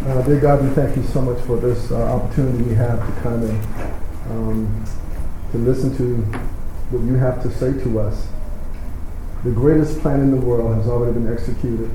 [0.00, 3.20] Uh, dear God, we thank you so much for this uh, opportunity we have to
[3.20, 3.50] kind of
[4.30, 4.84] um,
[5.52, 6.16] to listen to
[6.88, 8.26] what you have to say to us.
[9.44, 11.90] The greatest plan in the world has already been executed,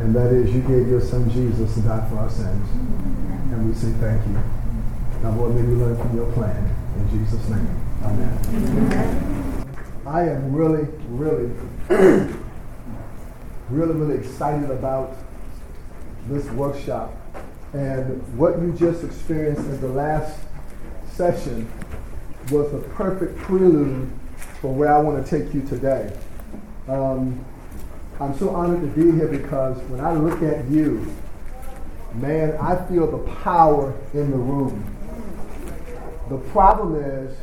[0.00, 2.68] and that is you gave your son Jesus to die for our sins.
[2.70, 4.38] And we say thank you.
[5.22, 6.68] Now, Lord, may we learn from your plan.
[6.98, 7.66] In Jesus' name,
[8.04, 8.38] amen.
[8.44, 9.74] amen.
[10.04, 11.50] I am really, really,
[13.70, 15.16] really, really excited about
[16.26, 17.14] this workshop.
[17.72, 20.38] And what you just experienced in the last
[21.12, 21.70] session
[22.50, 24.10] was a perfect prelude
[24.60, 26.12] for where I want to take you today.
[26.88, 27.44] Um,
[28.18, 31.06] I'm so honored to be here because when I look at you,
[32.14, 34.84] man, I feel the power in the room.
[36.28, 37.36] The problem is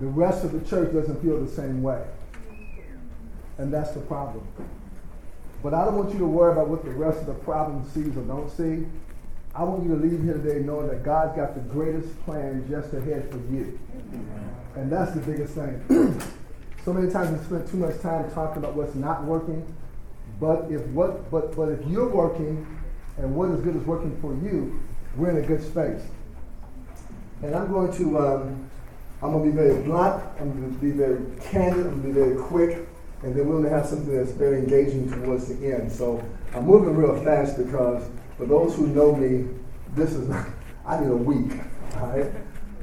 [0.00, 2.04] the rest of the church doesn't feel the same way.
[3.58, 4.46] And that's the problem.
[5.64, 8.14] But I don't want you to worry about what the rest of the problem sees
[8.18, 8.86] or don't see.
[9.54, 12.92] I want you to leave here today knowing that God's got the greatest plan just
[12.92, 13.78] ahead for you.
[14.76, 16.20] And that's the biggest thing.
[16.84, 19.64] so many times we spend too much time talking about what's not working.
[20.38, 22.66] But if what but but if you're working
[23.16, 24.78] and what is good is working for you,
[25.16, 26.02] we're in a good space.
[27.42, 28.70] And I'm going to um,
[29.22, 30.22] I'm going to be very blunt.
[30.38, 31.86] I'm going to be very candid.
[31.86, 32.86] I'm going to be very quick
[33.24, 35.90] and then we're going to have something that's very engaging towards the end.
[35.90, 36.22] So
[36.54, 39.48] I'm moving real fast because for those who know me,
[39.94, 40.30] this is
[40.86, 41.58] I need a week,
[41.96, 42.30] all right?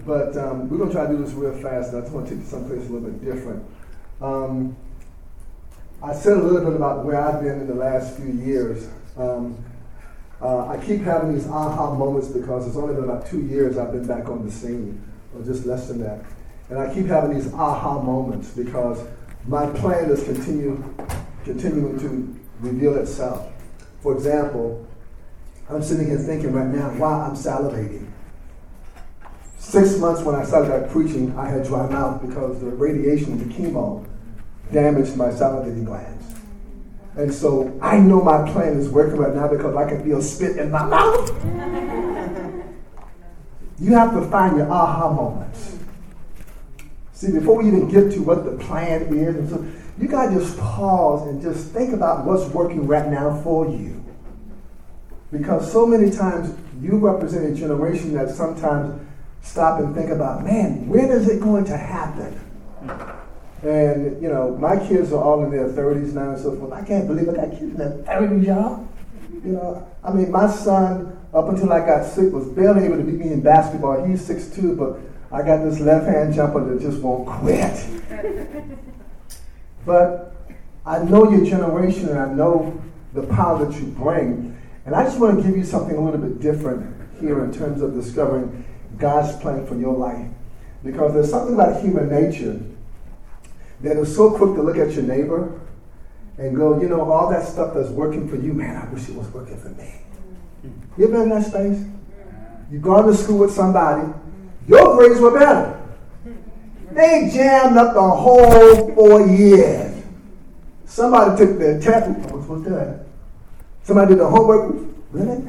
[0.03, 2.27] But um, we're going to try to do this real fast, and I just want
[2.27, 3.63] to take you someplace a little bit different.
[4.19, 4.75] Um,
[6.01, 8.89] I said a little bit about where I've been in the last few years.
[9.17, 9.63] Um,
[10.41, 13.91] uh, I keep having these aha moments because it's only been about two years I've
[13.91, 14.99] been back on the scene,
[15.35, 16.25] or just less than that.
[16.69, 19.05] And I keep having these aha moments because
[19.47, 20.83] my plan is continue,
[21.43, 23.51] continuing to reveal itself.
[24.01, 24.85] For example,
[25.69, 28.07] I'm sitting here thinking right now, why I'm salivating.
[29.57, 33.53] Six months when I started out preaching, I had dry mouth because the radiation the
[33.53, 34.05] chemo
[34.71, 36.25] damaged my salivating glands.
[37.15, 40.57] And so I know my plan is working right now because I can feel spit
[40.57, 41.29] in my mouth.
[43.79, 45.77] you have to find your aha moments.
[47.21, 49.63] See, before we even get to what the plan is, and so
[49.99, 54.03] you gotta just pause and just think about what's working right now for you.
[55.31, 58.99] Because so many times you represent a generation that sometimes
[59.43, 62.41] stop and think about, man, when is it going to happen?
[63.61, 66.73] And you know, my kids are all in their 30s now and so forth.
[66.73, 68.87] I can't believe I got kids in their 30s, y'all.
[69.45, 73.03] You know, I mean, my son, up until I got sick, was barely able to
[73.03, 74.03] beat me in basketball.
[74.03, 74.99] He's 6'2", but
[75.31, 77.85] I got this left hand jumper that just won't quit.
[79.85, 80.35] but
[80.85, 82.81] I know your generation and I know
[83.13, 84.57] the power that you bring.
[84.85, 87.81] And I just want to give you something a little bit different here in terms
[87.81, 88.65] of discovering
[88.97, 90.27] God's plan for your life.
[90.83, 92.59] Because there's something about human nature
[93.81, 95.59] that is so quick to look at your neighbor
[96.37, 99.15] and go, you know, all that stuff that's working for you, man, I wish it
[99.15, 100.01] was working for me.
[100.97, 101.85] You ever been in that space?
[102.71, 104.11] You've gone to school with somebody
[104.67, 105.81] your grades were better.
[106.91, 110.03] They jammed up the whole four years.
[110.85, 112.09] Somebody took their test.
[112.31, 113.05] What's was that?
[113.83, 114.75] Somebody did the homework.
[115.11, 115.43] Really?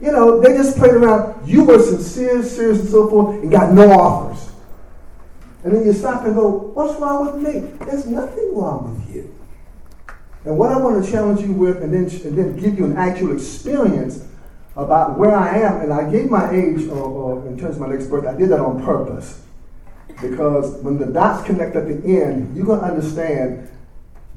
[0.00, 1.48] You know, they just played around.
[1.48, 4.50] You were sincere, serious, and so forth, and got no offers.
[5.64, 7.60] And then you stop and go, What's wrong with me?
[7.86, 9.34] There's nothing wrong with you.
[10.44, 12.96] And what I want to challenge you with, and then, and then give you an
[12.96, 14.26] actual experience
[14.76, 18.06] about where I am, and I gave my age or, in terms of my next
[18.06, 18.30] birthday.
[18.30, 19.42] I did that on purpose
[20.20, 23.68] because when the dots connect at the end, you're going to understand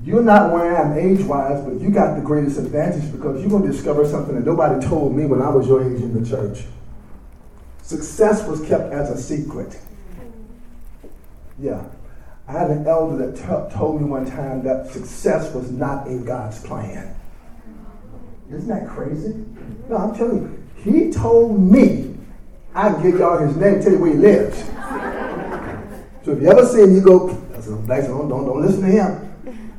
[0.03, 3.49] you're not where I am age wise, but you got the greatest advantage because you're
[3.49, 6.27] going to discover something that nobody told me when I was your age in the
[6.29, 6.65] church.
[7.81, 9.79] Success was kept as a secret.
[11.57, 11.83] Yeah.
[12.47, 16.23] I had an elder that t- told me one time that success was not in
[16.25, 17.16] God's plan.
[18.51, 19.45] Isn't that crazy?
[19.89, 22.15] No, I'm telling you, he told me
[22.73, 24.57] I can give y'all his name, tell you where he lives.
[26.23, 29.23] so if you ever see him, you go, don't, don't, don't listen to him.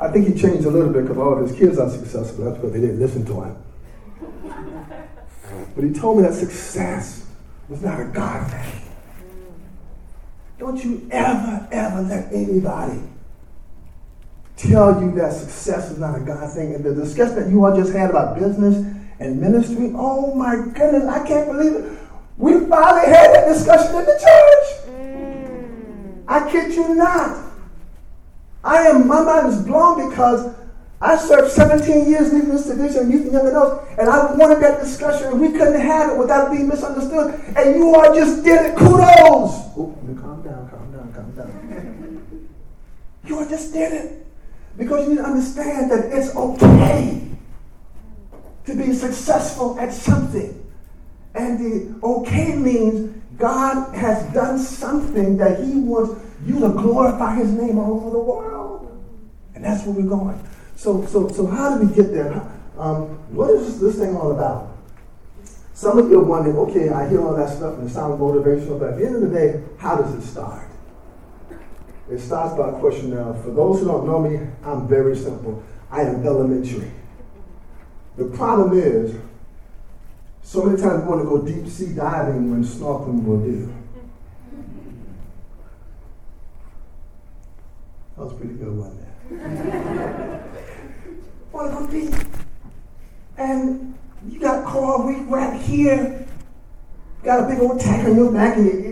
[0.01, 2.45] I think he changed a little bit because all of his kids are successful.
[2.45, 3.57] That's because they didn't listen to him.
[5.75, 7.27] But he told me that success
[7.69, 8.83] was not a God thing.
[10.59, 13.01] Don't you ever, ever let anybody
[14.59, 16.75] tell you that success is not a God thing.
[16.75, 18.77] And the discussion that you all just had about business
[19.21, 21.99] and ministry, oh my goodness, I can't believe it.
[22.37, 24.89] We finally had that discussion in the church.
[24.89, 26.25] Mm.
[26.29, 27.47] I kid you not.
[28.63, 30.55] I am, my mind is blown because
[31.01, 34.81] I served 17 years leading this division, youth and young adults, and I wanted that
[34.81, 37.41] discussion, and we couldn't have it without being misunderstood.
[37.57, 38.77] And you all just did it.
[38.77, 38.99] Kudos.
[39.77, 42.49] Oh, calm down, calm down, calm down.
[43.27, 44.28] you all just did it.
[44.79, 47.29] Because you need to understand that it's okay
[48.65, 50.55] to be successful at something.
[51.35, 57.51] And the okay means God has done something that He wants you to glorify His
[57.51, 59.05] name all over the world.
[59.55, 60.41] And that's where we're going.
[60.77, 62.41] So, so, so how do we get there?
[62.79, 64.77] Um, what is this thing all about?
[65.75, 68.79] Some of you are wondering, okay, I hear all that stuff and it sounds motivational,
[68.79, 70.68] but at the end of the day, how does it start?
[72.11, 73.31] It starts by a question now.
[73.31, 75.63] Uh, for those who don't know me, I'm very simple.
[75.91, 76.91] I am elementary.
[78.17, 79.15] The problem is,
[80.43, 83.75] so many times we want to go deep sea diving when snorkeling will do.
[88.17, 89.09] That was pretty good, wasn't it?
[91.53, 92.15] want to go deep.
[93.37, 93.95] And
[94.29, 96.27] you got coral reef right here.
[97.23, 98.83] Got a big old tank on your back and your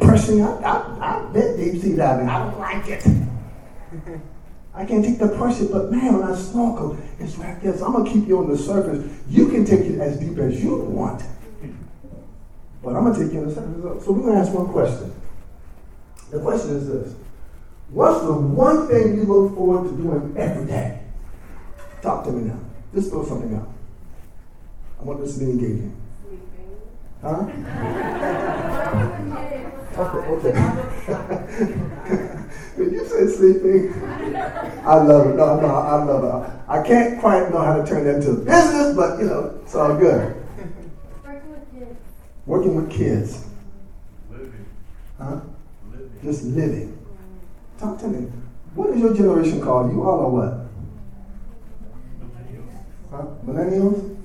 [0.00, 0.62] pressing up.
[0.62, 2.28] I, I bet deep sea diving.
[2.28, 3.06] I don't like it.
[4.74, 7.76] I can't take the pressure, but man, when I snorkel, it's there.
[7.76, 9.08] So I'm gonna keep you on the surface.
[9.28, 11.22] You can take it as deep as you want.
[12.82, 14.04] But I'm gonna take you on the surface.
[14.04, 15.14] So we're gonna ask one question.
[16.30, 17.14] The question is this.
[17.90, 21.00] What's the one thing you look forward to doing every day?
[22.02, 22.58] Talk to me now.
[22.92, 23.68] Just throw something out.
[25.00, 25.96] I want this to be engaging.
[27.22, 27.46] Huh?
[29.98, 30.48] okay,
[31.08, 32.44] okay.
[32.76, 33.92] When you say sleeping,
[34.84, 35.36] I love it.
[35.36, 36.50] No, no, I love it.
[36.68, 39.96] I can't quite know how to turn that into business, but you know, it's all
[39.96, 40.34] good.
[41.24, 41.98] Working with kids.
[42.46, 43.44] Working with kids.
[44.28, 44.66] Living.
[45.18, 45.40] Huh?
[45.92, 46.10] Living.
[46.24, 46.98] Just living.
[47.78, 48.30] Talk to me.
[48.74, 49.92] What is your generation called?
[49.92, 50.64] You all are what?
[53.10, 53.26] Huh?
[53.46, 54.16] Millennials?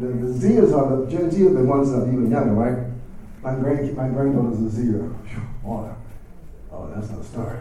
[0.00, 2.93] The, the Zers are the Gen Z are the ones that are even younger, right?
[3.44, 5.14] My grand my granddaughter's a Zer.
[5.62, 5.94] Water.
[6.72, 7.58] Oh, that's not a story.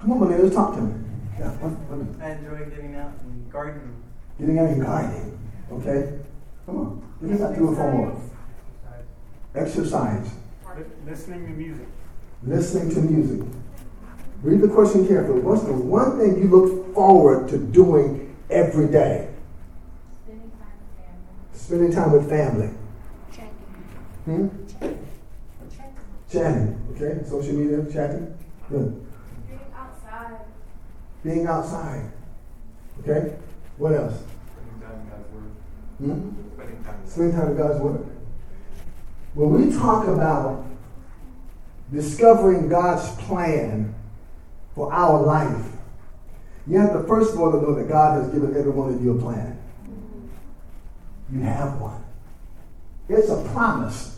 [0.00, 1.04] Come on, millennials, talk to me.
[1.38, 2.22] Yeah, what, what?
[2.22, 3.96] I enjoy getting out and gardening.
[4.38, 5.38] Getting out and gardening.
[5.72, 6.18] Okay?
[6.66, 7.02] Come on.
[7.20, 8.20] Give me that three or four more.
[9.54, 10.30] Exercise.
[11.06, 11.86] Listening to music.
[12.42, 13.46] Listening to music.
[14.42, 15.40] Read the question carefully.
[15.40, 19.30] What's the one thing you look forward to doing every day?
[20.26, 21.54] Spending time with family.
[21.54, 22.70] Spending time with family.
[23.32, 23.50] Chatting.
[24.26, 24.48] Hmm?
[26.30, 26.82] Chatting.
[26.90, 27.24] Okay?
[27.28, 28.36] Social media, chatting.
[28.68, 29.06] Good.
[29.46, 30.40] Being outside.
[31.22, 32.10] Being outside.
[33.00, 33.36] Okay?
[33.76, 34.14] What else?
[34.64, 35.52] Spending time in God's Word.
[35.98, 37.08] Hmm?
[37.08, 38.06] Spending time in God's Word.
[39.34, 40.66] When we talk about
[41.92, 43.94] discovering God's plan
[44.74, 45.66] for our life,
[46.66, 49.04] you have to first of all to know that God has given every one of
[49.04, 49.56] you a plan.
[51.30, 52.02] You have one.
[53.08, 54.15] It's a promise.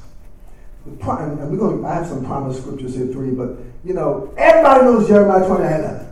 [0.85, 1.85] And we're going.
[1.85, 6.09] I have some promise scriptures here, three, but you know, everybody knows Jeremiah 29 11.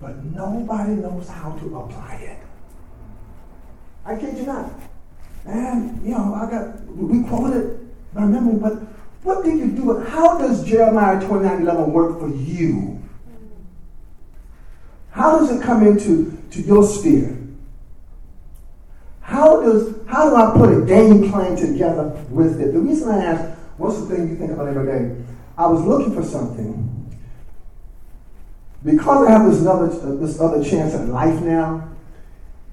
[0.00, 2.38] But nobody knows how to apply it.
[4.04, 4.70] I kid you not.
[5.44, 8.74] And, you know, I got, we quoted by memory, but
[9.22, 9.98] what did you do?
[10.00, 13.02] How does Jeremiah 29 11 work for you?
[15.10, 17.36] How does it come into to your sphere?
[19.20, 22.72] How does how do I put a game plan together with it?
[22.72, 25.22] The reason I ask, what's the thing you think about every day?
[25.56, 26.84] I was looking for something
[28.84, 31.84] because I have this other this other chance at life now.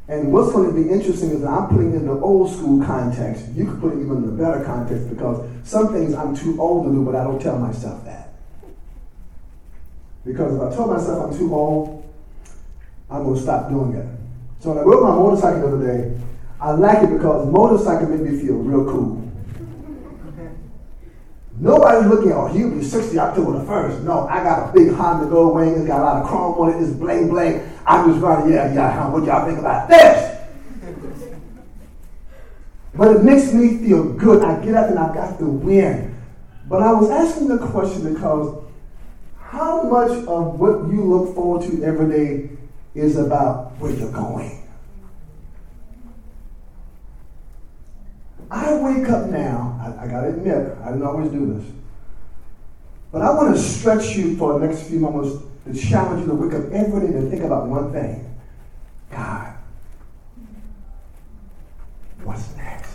[0.07, 2.85] And what's going to be interesting is that I'm putting it in the old school
[2.85, 3.47] context.
[3.53, 6.85] You could put it even in a better context because some things I'm too old
[6.85, 8.29] to do, but I don't tell myself that.
[10.23, 12.13] Because if I tell myself I'm too old,
[13.09, 14.05] I'm going to stop doing it.
[14.59, 16.21] So when I rode my motorcycle the other day,
[16.65, 19.21] I like it because motorcycle make me feel real cool.
[21.59, 24.03] Nobody's looking, oh, he'll be 60 October the 1st.
[24.03, 25.75] No, I got a big Honda Gold Wing.
[25.75, 26.83] It's got a lot of chrome on it.
[26.83, 27.71] It's bling bling.
[27.85, 30.41] I'm just running, yeah, yeah, what y'all think about this?
[32.95, 34.43] but it makes me feel good.
[34.43, 36.19] I get up and I got the win.
[36.67, 38.63] But I was asking the question because
[39.37, 42.49] how much of what you look forward to every day
[42.95, 44.64] is about where you're going?
[48.55, 51.69] I wake up now, I, I gotta admit, I didn't always do this.
[53.11, 56.53] But I wanna stretch you for the next few moments to challenge you to wake
[56.53, 58.33] up every day to think about one thing
[59.11, 59.55] God,
[62.23, 62.93] what's next?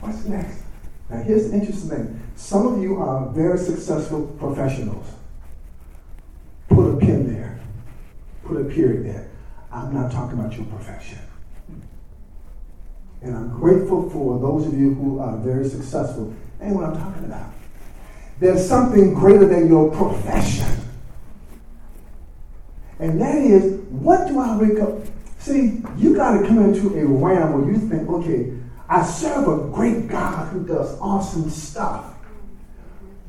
[0.00, 0.64] What's next?
[1.08, 5.06] Now, here's the interesting thing some of you are very successful professionals.
[6.68, 7.60] Put a pin there,
[8.44, 9.30] put a period there.
[9.70, 11.18] I'm not talking about your profession.
[13.22, 16.34] And I'm grateful for those of you who are very successful.
[16.60, 17.52] Ain't what I'm talking about.
[18.38, 20.66] There's something greater than your profession.
[22.98, 24.98] And that is, what do I wake up?
[25.38, 28.52] See, you got to come into a realm where you think, okay,
[28.88, 32.14] I serve a great God who does awesome stuff.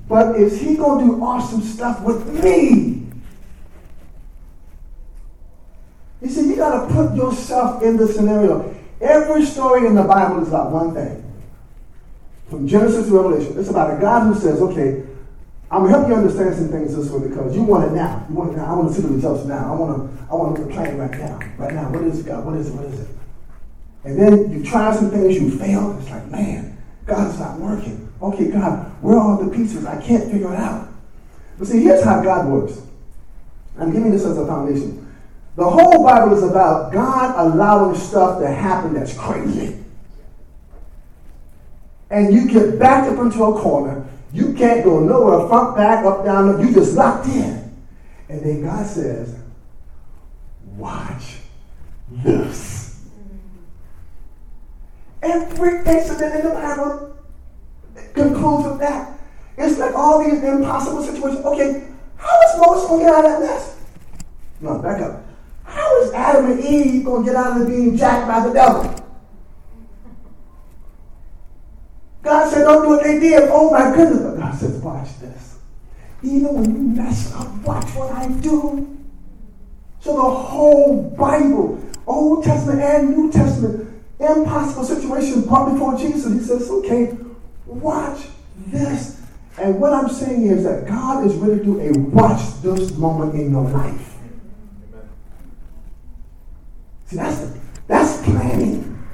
[0.08, 3.08] But is he going to do awesome stuff with me?
[6.22, 8.76] You see, you got to put yourself in the scenario.
[9.02, 11.24] Every story in the Bible is about one thing.
[12.50, 15.04] From Genesis to Revelation, it's about a God who says, okay,
[15.72, 18.26] I'm gonna help you understand some things this way because you want it now.
[18.30, 18.66] You want it now.
[18.66, 19.74] I want to see the results now.
[19.74, 20.26] I want to.
[20.30, 21.40] I want to plan right now.
[21.58, 21.90] Right now.
[21.90, 22.46] What is it, God?
[22.46, 22.76] What is it?
[22.76, 23.08] What is it?
[24.04, 25.98] And then you try some things, you fail.
[26.00, 28.12] It's like, man, God's not working.
[28.22, 29.86] Okay, God, where are all the pieces?
[29.86, 30.90] I can't figure it out.
[31.58, 32.82] But see, here's how God works.
[33.80, 35.01] I'm giving this as a foundation.
[35.56, 39.78] The whole Bible is about God allowing stuff to happen that's crazy.
[42.10, 44.06] And you get backed up into a corner.
[44.34, 46.66] You can't go nowhere, front, back, up, down.
[46.66, 47.74] You just locked in.
[48.30, 49.36] And then God says,
[50.78, 51.38] watch
[52.10, 53.06] this.
[55.22, 57.18] Every incident in the Bible
[58.14, 59.20] concludes with that.
[59.58, 61.46] It's like all these impossible situations.
[61.46, 63.78] Okay, how is Moses going to get out of that mess?
[64.62, 65.24] No, back up.
[65.72, 68.84] How is Adam and Eve going to get out of being jacked by the devil?
[72.24, 73.50] God said, don't do what they did.
[73.50, 74.22] Oh my goodness.
[74.22, 75.58] But God says, watch this.
[76.24, 78.98] Even when you mess up, watch what I do.
[80.02, 86.32] So the whole Bible, Old Testament and New Testament, impossible situation brought before Jesus.
[86.32, 87.18] He says, okay,
[87.66, 88.28] watch
[88.68, 89.22] this.
[89.58, 93.36] And what I'm saying is that God is ready to do a watch this moment
[93.36, 94.11] in your life.
[97.12, 97.46] See, that's,
[97.88, 99.06] that's planning.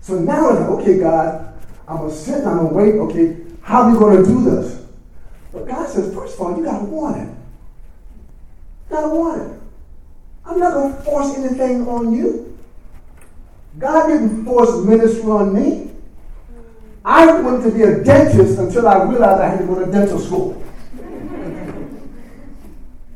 [0.00, 1.54] So now it's like, okay, God,
[1.86, 2.94] I'm going to sit and I'm going to wait.
[2.94, 4.84] Okay, how are we going to do this?
[5.52, 7.28] But God says, first of all, you got to want it.
[7.28, 9.60] You got to want it.
[10.44, 12.58] I'm not going to force anything on you.
[13.78, 15.92] God didn't force ministry on me.
[17.04, 20.18] I wanted to be a dentist until I realized I had to go to dental
[20.18, 20.60] school.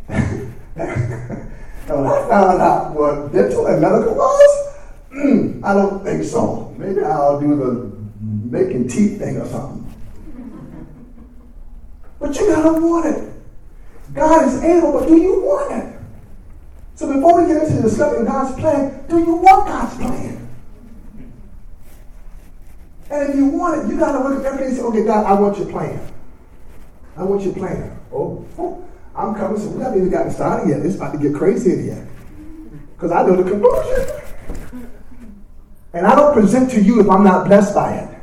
[1.90, 4.76] And when I found out what dental and medical was,
[5.12, 6.72] mm, I don't think so.
[6.78, 7.90] Maybe I'll do the
[8.48, 9.92] making teeth thing or something.
[12.20, 13.32] But you gotta want it.
[14.14, 16.00] God is able, but do you want it?
[16.94, 20.48] So before we get into discovering God's plan, do you want God's plan?
[23.10, 25.32] And if you want it, you gotta look at everything and say, okay, God, I
[25.32, 26.12] want your plan.
[27.16, 27.98] I want your plan.
[28.12, 30.80] Oh, oh I'm coming, so we haven't even gotten started yet.
[30.80, 32.08] It's about to get crazy in here.
[32.94, 34.86] Because I know the conclusion.
[35.92, 38.18] And I don't present to you if I'm not blessed by it.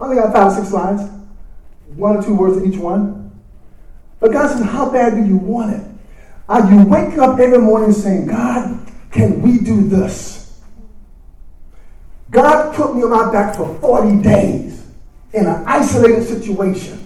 [0.00, 1.02] I only got five six slides,
[1.94, 3.30] one or two words in each one.
[4.18, 5.86] But God says, How bad do you want it?
[6.48, 10.60] Are you waking up every morning saying, God, can we do this?
[12.30, 14.84] God put me on my back for 40 days
[15.32, 17.03] in an isolated situation.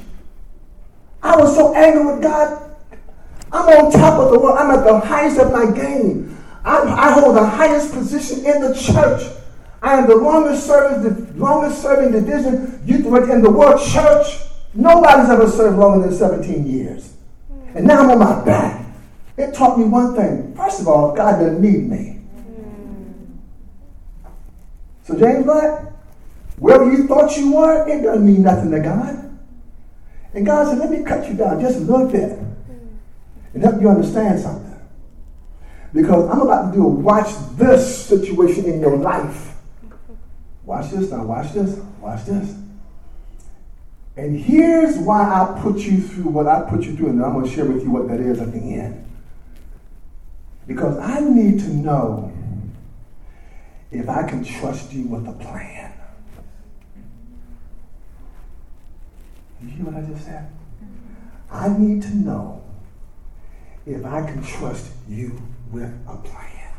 [1.23, 2.65] I was so angry with God.
[3.51, 4.59] I'm on top of the world.
[4.59, 6.37] I'm at the highest of my game.
[6.65, 9.23] I'm, i hold the highest position in the church.
[9.81, 14.41] I am the longest serving, the longest serving division youth in the world church.
[14.75, 17.15] Nobody's ever served longer than 17 years.
[17.75, 18.87] And now I'm on my back.
[19.37, 20.55] It taught me one thing.
[20.55, 22.21] First of all, God doesn't need me.
[25.05, 25.93] So James Black,
[26.59, 29.28] wherever you thought you were, it doesn't mean nothing to God.
[30.35, 32.39] And God said, let me cut you down just a little bit
[33.55, 34.69] and help you understand something.
[35.93, 39.55] Because I'm about to do a watch this situation in your life.
[40.65, 42.55] Watch this now, watch this, watch this.
[44.17, 47.47] And here's why I put you through what I put you through, and I'm going
[47.47, 49.05] to share with you what that is at the end.
[50.67, 52.33] Because I need to know
[53.91, 55.98] if I can trust you with a plan.
[59.63, 60.51] You hear what I just said?
[61.51, 62.63] I need to know
[63.87, 65.41] if I can trust you
[65.73, 66.73] with a plan.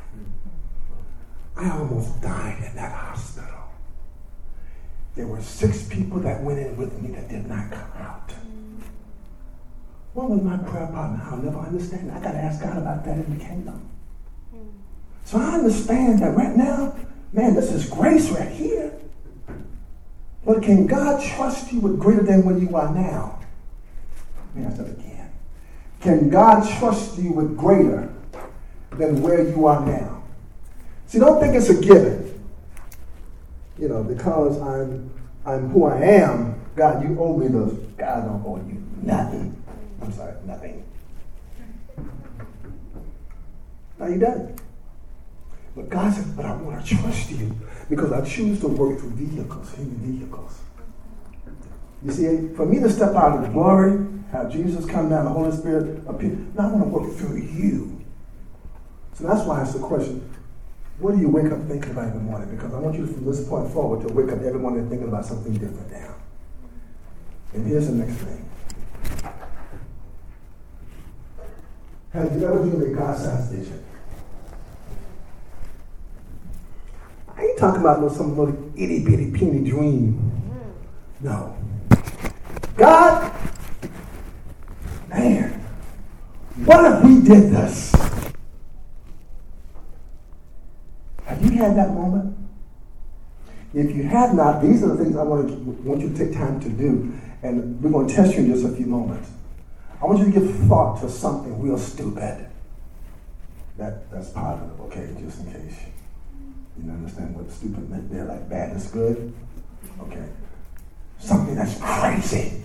[1.58, 3.50] I almost died in that hospital.
[5.16, 8.32] There were six people that went in with me that did not come out.
[10.14, 11.22] What was my prayer partner?
[11.30, 12.12] I'll never understand.
[12.12, 13.90] I got to ask God about that in the kingdom.
[15.26, 16.96] So I understand that right now,
[17.34, 18.69] man, this is grace right here.
[20.62, 23.40] Can God trust you with greater than what you are now?
[24.56, 25.32] Let me ask that again.
[26.02, 28.14] Can God trust you with greater
[29.00, 30.24] than where you are now.
[31.08, 32.26] See, don't think it's a given.
[33.78, 35.10] You know, because I'm
[35.46, 37.74] I'm who I am, God, you owe me those.
[37.98, 39.56] God don't owe you nothing.
[40.02, 40.84] I'm sorry, nothing.
[43.98, 44.56] Now you done.
[45.80, 47.56] But God said, but I want to trust you
[47.90, 50.60] because I choose to work through vehicles, human vehicles.
[52.04, 55.32] You see, for me to step out of the glory, have Jesus come down, the
[55.32, 58.04] Holy Spirit appear, now I want to work through you.
[59.14, 60.30] So that's why I ask the question,
[60.98, 62.54] what do you wake up thinking about the morning?
[62.54, 65.26] Because I want you from this point forward to wake up every morning thinking about
[65.26, 66.16] something different now.
[67.54, 68.50] And here's the next thing.
[72.12, 73.86] Have you ever dreamed a God-sized vision?
[77.40, 80.30] I ain't talking about no some little itty bitty puny dream.
[81.22, 81.56] No.
[82.76, 83.34] God,
[85.08, 85.52] man,
[86.66, 87.94] what if we did this?
[91.24, 92.36] Have you had that moment?
[93.74, 96.34] If you have not, these are the things I want, to, want you to take
[96.34, 97.14] time to do.
[97.42, 99.30] And we're going to test you in just a few moments.
[100.02, 102.48] I want you to give thought to something real stupid.
[103.78, 105.80] That, that's positive, okay, just in case.
[106.78, 109.34] You understand what stupid meant there, like bad is good?
[110.02, 110.26] Okay.
[111.20, 112.64] Something that's crazy.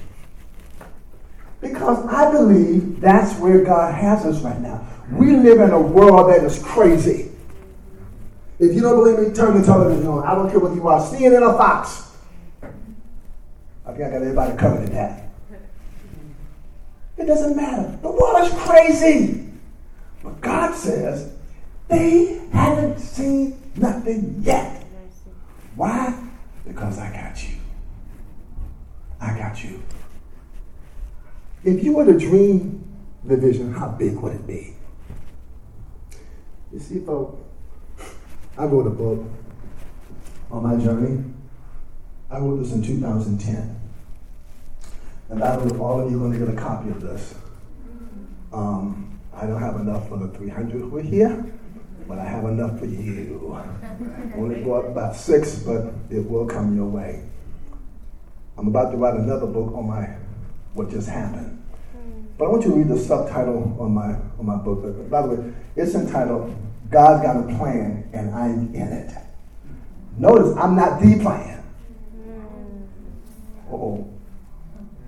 [1.60, 4.86] Because I believe that's where God has us right now.
[5.10, 7.30] We live in a world that is crazy.
[8.58, 10.24] If you don't believe me, turn the television on.
[10.24, 12.12] I don't care whether you are CNN or Fox.
[13.86, 15.28] I think I got everybody covered in that.
[17.16, 17.98] It doesn't matter.
[18.02, 19.50] The world is crazy.
[20.22, 21.32] But God says
[21.88, 24.84] they haven't seen nothing yet.
[25.76, 26.18] Why?
[26.66, 27.56] Because I got you.
[29.20, 29.82] I got you.
[31.64, 32.86] If you were to dream
[33.24, 34.74] the vision, how big would it be?
[36.72, 37.40] You see, folks,
[38.58, 39.24] I wrote a book
[40.50, 41.24] on my journey.
[42.30, 43.80] I wrote this in 2010.
[45.30, 47.00] And I don't know if all of you are going to get a copy of
[47.00, 47.34] this.
[48.52, 51.52] Um, I don't have enough for the 300 who are here,
[52.06, 53.56] but I have enough for you.
[54.36, 57.24] Only bought about six, but it will come your way.
[58.56, 60.04] I'm about to write another book on my
[60.74, 61.62] what just happened.
[61.92, 62.22] Hmm.
[62.38, 65.10] But I want you to read the subtitle on my on my book.
[65.10, 66.54] By the way, it's entitled
[66.90, 69.12] God's Got a Plan and I'm in it.
[70.18, 71.62] Notice I'm not the plan.
[72.12, 73.72] Hmm.
[73.72, 74.10] oh.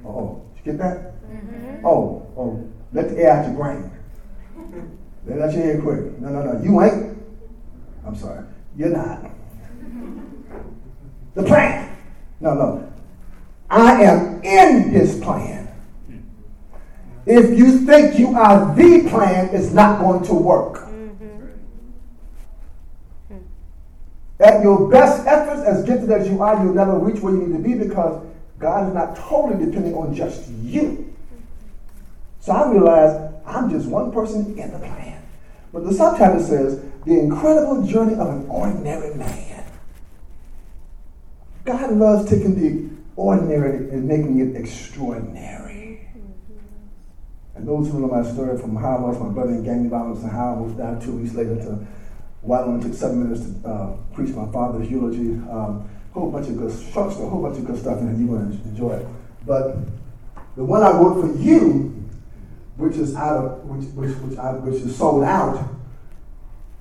[0.04, 0.42] oh.
[0.56, 1.24] Did you get that?
[1.24, 1.86] Mm-hmm.
[1.86, 2.72] Oh, oh.
[2.92, 3.90] Let the air out your brain.
[5.26, 6.20] Let out your head quick.
[6.20, 6.62] No, no, no.
[6.62, 7.18] You ain't.
[8.06, 8.44] I'm sorry.
[8.76, 9.30] You're not.
[11.34, 11.96] The plan.
[12.40, 12.92] No, no.
[13.68, 15.68] I am in his plan.
[17.26, 20.86] If you think you are the plan, it's not going to work.
[24.38, 27.56] At your best efforts, as gifted as you are, you'll never reach where you need
[27.56, 28.24] to be because
[28.58, 31.14] God is not totally depending on just you.
[32.40, 35.15] So I realized I'm just one person in the plan.
[35.76, 39.62] But the subtitle says, The Incredible Journey of an Ordinary Man.
[41.66, 46.08] God loves taking the ordinary and making it extraordinary.
[47.54, 50.22] And those who know my story from how I lost my brother in gang violence
[50.22, 51.86] and how I almost died two weeks later to
[52.40, 55.32] why it only took seven minutes to uh, preach my father's eulogy.
[55.50, 58.50] Um, whole bunch of good, story, a whole bunch of good stuff, and you want
[58.50, 59.06] to enjoy it.
[59.44, 59.76] But
[60.56, 61.95] the one I wrote for you,
[62.76, 65.70] which is out of which which which, I, which is sold out.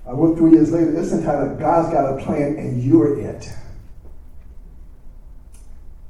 [0.07, 0.97] I wrote three years later.
[0.99, 3.49] It's entitled "God's Got a Plan and You're It."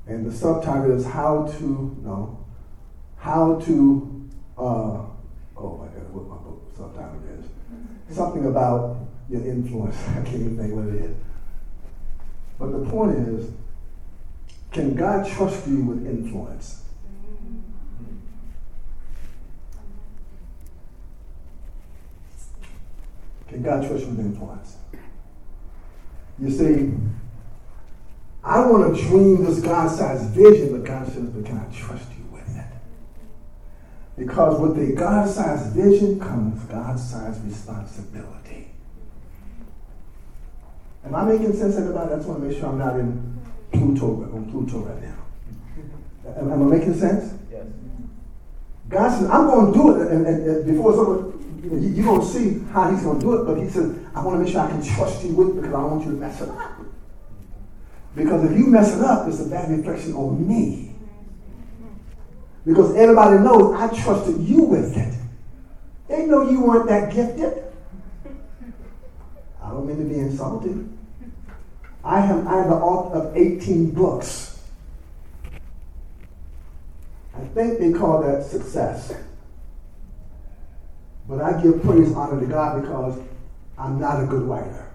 [0.07, 2.45] And the subtitle is "How to No,
[3.17, 5.03] How to." Uh,
[5.57, 8.15] oh, I got what my book subtitle is.
[8.15, 8.97] Something about
[9.29, 9.97] your influence.
[10.09, 11.15] I can't even think what it is.
[12.57, 13.51] But the point is,
[14.71, 16.84] can God trust you with influence?
[23.55, 24.75] Can God trust you with influence?
[26.37, 26.91] You see,
[28.43, 32.05] I want to dream this God sized vision, but God says, but can I trust
[32.17, 32.65] you with it?
[34.17, 38.71] Because with a God sized vision comes God sized responsibility.
[41.05, 42.11] Am I making sense, everybody?
[42.11, 43.39] I just want to make sure I'm not in
[43.71, 45.15] Pluto, on Pluto right now.
[46.41, 47.33] Am, am I making sense?
[47.49, 47.67] Yes.
[48.89, 50.11] God says, I'm going to do it.
[50.11, 51.31] And, and, and before it's over,
[51.71, 53.45] you, you're going to see how he's going to do it.
[53.45, 55.73] But he says, I want to make sure I can trust you with it because
[55.73, 56.71] I don't want you to mess it up.
[58.15, 60.95] Because if you mess it up, it's a bad reflection on me.
[62.65, 65.13] Because everybody knows I trusted you with it.
[66.07, 67.63] They know you weren't that gifted.
[69.61, 70.91] I don't mean to be insulted.
[72.03, 74.59] I am I am the author of 18 books.
[77.35, 79.13] I think they call that success.
[81.27, 83.19] But I give praise honor to God because
[83.77, 84.85] I'm not a good writer.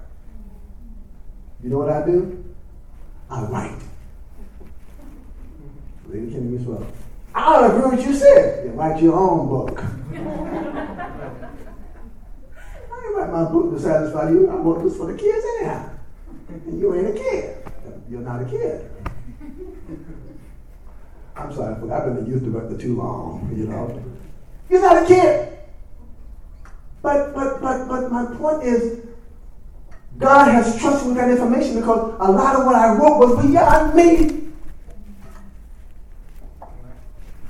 [1.62, 2.44] You know what I do?
[3.28, 3.80] I write.
[6.08, 6.86] Lady Kenny as well.
[7.34, 8.64] I don't agree with what you said.
[8.64, 9.82] You write your own book.
[9.82, 10.16] I
[13.02, 14.48] didn't write my book to satisfy you.
[14.50, 15.90] I wrote this for the kids anyhow.
[16.48, 17.56] And you ain't a kid.
[18.08, 18.90] You're not a kid.
[21.36, 24.02] I'm sorry, I've been a youth director too long, you know.
[24.68, 25.59] You're not a kid.
[27.02, 29.00] But but but but my point is
[30.18, 33.94] God has trusted with that information because a lot of what I wrote was beyond
[33.94, 34.36] me.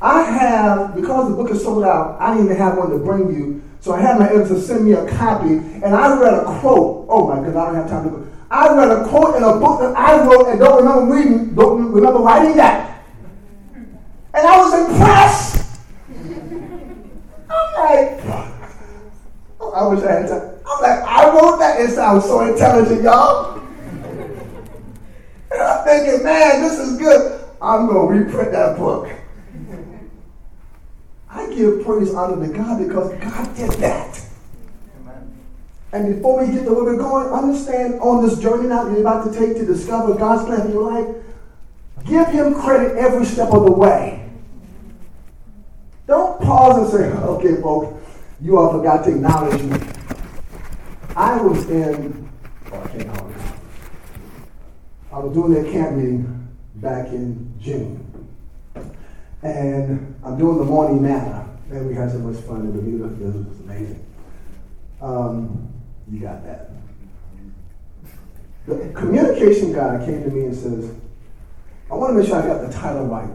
[0.02, 3.34] I have, because the book is sold out, I didn't even have one to bring
[3.34, 3.62] you.
[3.80, 7.06] So I had my editor send me a copy, and I read a quote.
[7.08, 8.26] Oh my goodness, I don't have time to go.
[8.50, 11.92] I read a quote in a book that I wrote and don't remember reading, don't
[11.92, 13.04] remember writing that.
[13.74, 15.80] And I was impressed.
[17.50, 18.19] I'm like,
[19.74, 20.50] I wish I had time.
[20.66, 21.80] I'm like, I wrote that.
[21.80, 23.60] It sounds so intelligent, y'all.
[25.52, 27.44] And I'm thinking, man, this is good.
[27.60, 29.10] I'm going to reprint that book.
[31.28, 34.20] I give praise honor to God because God did that.
[35.00, 35.40] Amen.
[35.92, 39.32] And before we get to where we're going, understand on this journey now you're about
[39.32, 41.16] to take to discover God's plan for your life,
[42.04, 44.28] give Him credit every step of the way.
[46.06, 47.99] Don't pause and say, okay, folks,
[48.42, 49.78] you all forgot to acknowledge me.
[51.16, 52.30] I was in,
[52.72, 53.36] oh, I can't it.
[55.12, 58.06] I was doing that camp meeting back in June.
[59.42, 61.48] And I'm doing the morning manna.
[61.70, 63.20] And we had so much fun in the meeting.
[63.20, 64.06] It was amazing.
[65.00, 65.72] Um,
[66.10, 66.70] you got that.
[68.66, 70.94] The communication guy came to me and says,
[71.90, 73.30] I want to make sure I got the title right.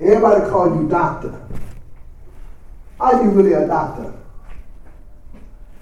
[0.00, 1.40] Everybody call you doctor.
[3.00, 4.12] Are you really a doctor?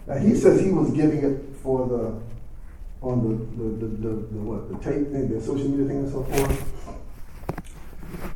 [0.07, 4.39] Now he says he was giving it for the on the the, the, the, the
[4.39, 6.77] what the tape thing, the social media thing and so forth.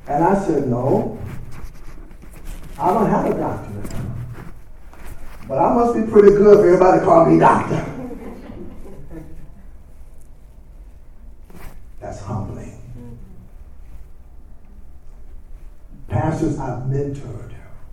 [0.08, 1.18] And I said, No,
[2.78, 3.90] I don't have a doctorate.
[5.46, 7.84] But I must be pretty good for everybody to call me doctor.
[12.00, 12.78] That's humbling.
[16.08, 17.49] Pastors I've mentored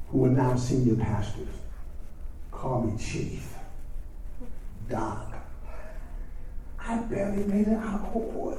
[0.09, 1.47] who are now senior pastors
[2.57, 3.53] call me chief,
[4.89, 5.33] doc.
[6.79, 8.57] I barely made it out of Oakwood.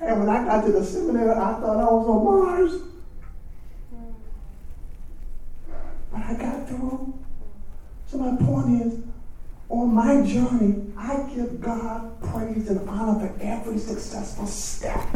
[0.00, 2.82] And when I got to the seminary, I thought I was on Mars.
[6.12, 7.14] But I got through.
[8.06, 8.98] So my point is,
[9.68, 15.08] on my journey, I give God praise and honor for every successful step.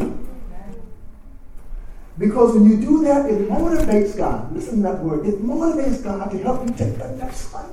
[2.17, 4.53] Because when you do that, it motivates God.
[4.53, 5.25] Listen to that word.
[5.25, 7.65] It motivates God to help you take the next step.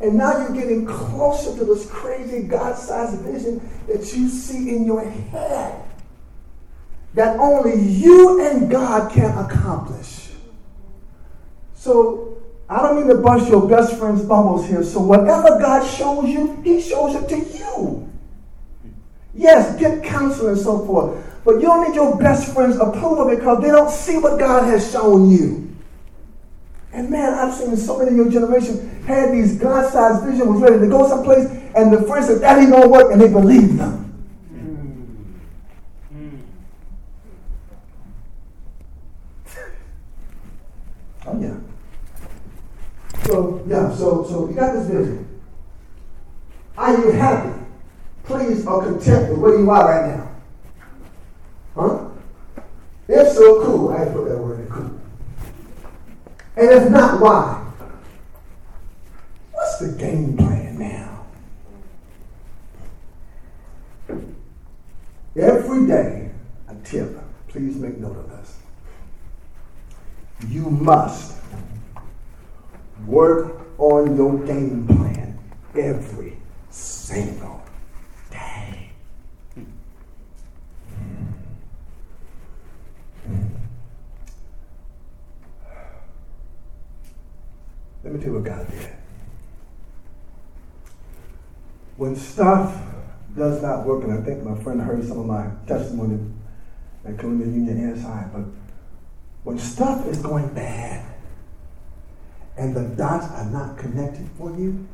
[0.00, 4.86] And now you're getting closer to this crazy God sized vision that you see in
[4.86, 5.84] your head
[7.12, 10.30] that only you and God can accomplish.
[11.74, 12.38] So,
[12.68, 14.84] I don't mean to bust your best friend's bubbles here.
[14.84, 18.10] So, whatever God shows you, He shows it to you.
[19.34, 21.29] Yes, get counsel and so forth.
[21.44, 24.90] But you don't need your best friend's approval because they don't see what God has
[24.90, 25.74] shown you.
[26.92, 30.80] And man, I've seen so many of your generation had these God-sized vision, was ready
[30.80, 34.12] to go someplace, and the friend said, that ain't gonna work, and they believed them.
[36.12, 36.40] Mm.
[41.26, 41.56] Oh yeah.
[43.24, 45.40] So yeah, so so you got this vision.
[46.76, 47.60] Are you happy,
[48.24, 50.29] pleased, or content with where you are right now?
[51.74, 52.08] Huh?
[53.08, 53.92] If so, cool.
[53.92, 55.00] I put that word in cool.
[56.56, 57.66] And if not, why?
[59.52, 61.26] What's the game plan now?
[65.36, 66.30] Every day,
[66.68, 67.18] a tip.
[67.48, 68.58] Please make note of this.
[70.48, 71.36] You must
[73.06, 75.38] work on your game plan
[75.74, 76.36] every
[76.70, 77.62] single
[78.30, 78.90] day.
[88.02, 88.88] Let me tell you what God did.
[91.96, 92.80] When stuff
[93.36, 96.18] does not work, and I think my friend heard some of my testimony
[97.04, 98.44] at Columbia Union inside, but
[99.44, 101.04] when stuff is going bad
[102.56, 104.86] and the dots are not connected for you,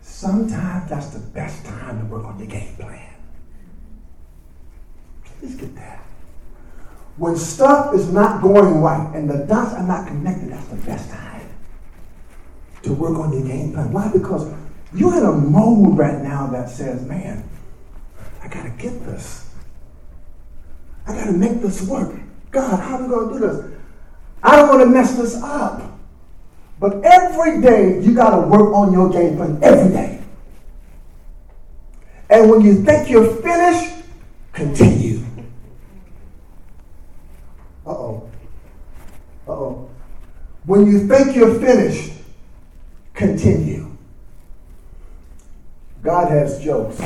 [0.00, 3.14] sometimes that's the best time to work on your game plan.
[5.38, 6.04] Please get that.
[7.16, 11.10] When stuff is not going right and the dots are not connected, that's the best
[11.10, 11.31] time
[12.82, 13.92] to work on your game plan.
[13.92, 14.10] Why?
[14.12, 14.52] Because
[14.94, 17.48] you're in a mode right now that says, man,
[18.42, 19.50] I got to get this.
[21.06, 22.14] I got to make this work.
[22.50, 23.80] God, how are we going to do this?
[24.42, 25.98] I don't want to mess this up.
[26.78, 29.58] But every day, you got to work on your game plan.
[29.62, 30.20] Every day.
[32.28, 34.04] And when you think you're finished,
[34.52, 35.24] continue.
[37.86, 38.30] Uh oh.
[39.46, 39.90] Uh oh.
[40.64, 42.11] When you think you're finished,
[43.14, 43.96] continue.
[46.02, 47.00] God has jokes.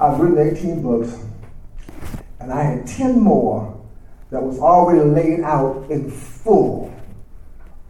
[0.00, 1.18] I've written 18 books,
[2.40, 3.80] and I had 10 more
[4.30, 6.92] that was already laid out in full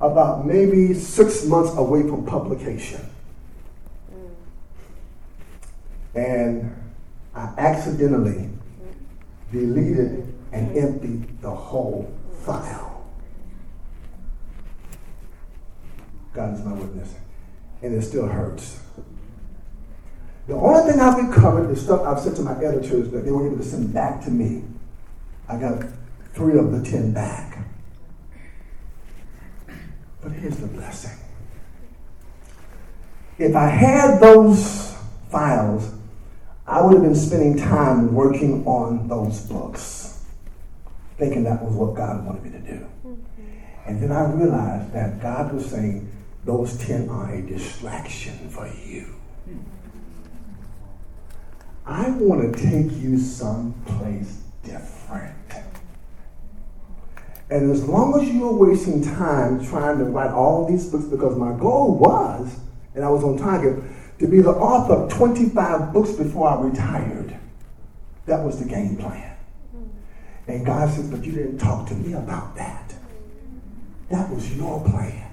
[0.01, 3.01] about maybe six months away from publication.
[6.15, 6.75] And
[7.35, 8.51] I accidentally
[9.51, 12.13] deleted and emptied the whole
[12.45, 12.93] file.
[16.35, 17.14] God is my witness.
[17.83, 18.81] And it still hurts.
[20.47, 23.47] The only thing I've recovered is stuff I've sent to my editors that they were
[23.47, 24.64] able to send back to me.
[25.49, 25.85] I got
[26.35, 27.66] three of the ten back.
[30.20, 31.18] But here's the blessing.
[33.38, 34.97] If I had those
[35.31, 35.92] files,
[36.66, 40.25] I would have been spending time working on those books,
[41.18, 42.87] thinking that was what God wanted me to do.
[43.07, 43.14] Mm-hmm.
[43.87, 46.11] And then I realized that God was saying,
[46.44, 49.14] those 10 are a distraction for you.
[51.87, 55.35] I want to take you someplace different.
[57.50, 61.52] And as long as you're wasting time trying to write all these books, because my
[61.59, 62.59] goal was,
[62.94, 63.83] and I was on target,
[64.18, 67.37] to be the author of 25 books before I retired.
[68.26, 69.37] That was the game plan.
[70.46, 72.94] And God says, but you didn't talk to me about that.
[74.11, 75.24] That was your plan.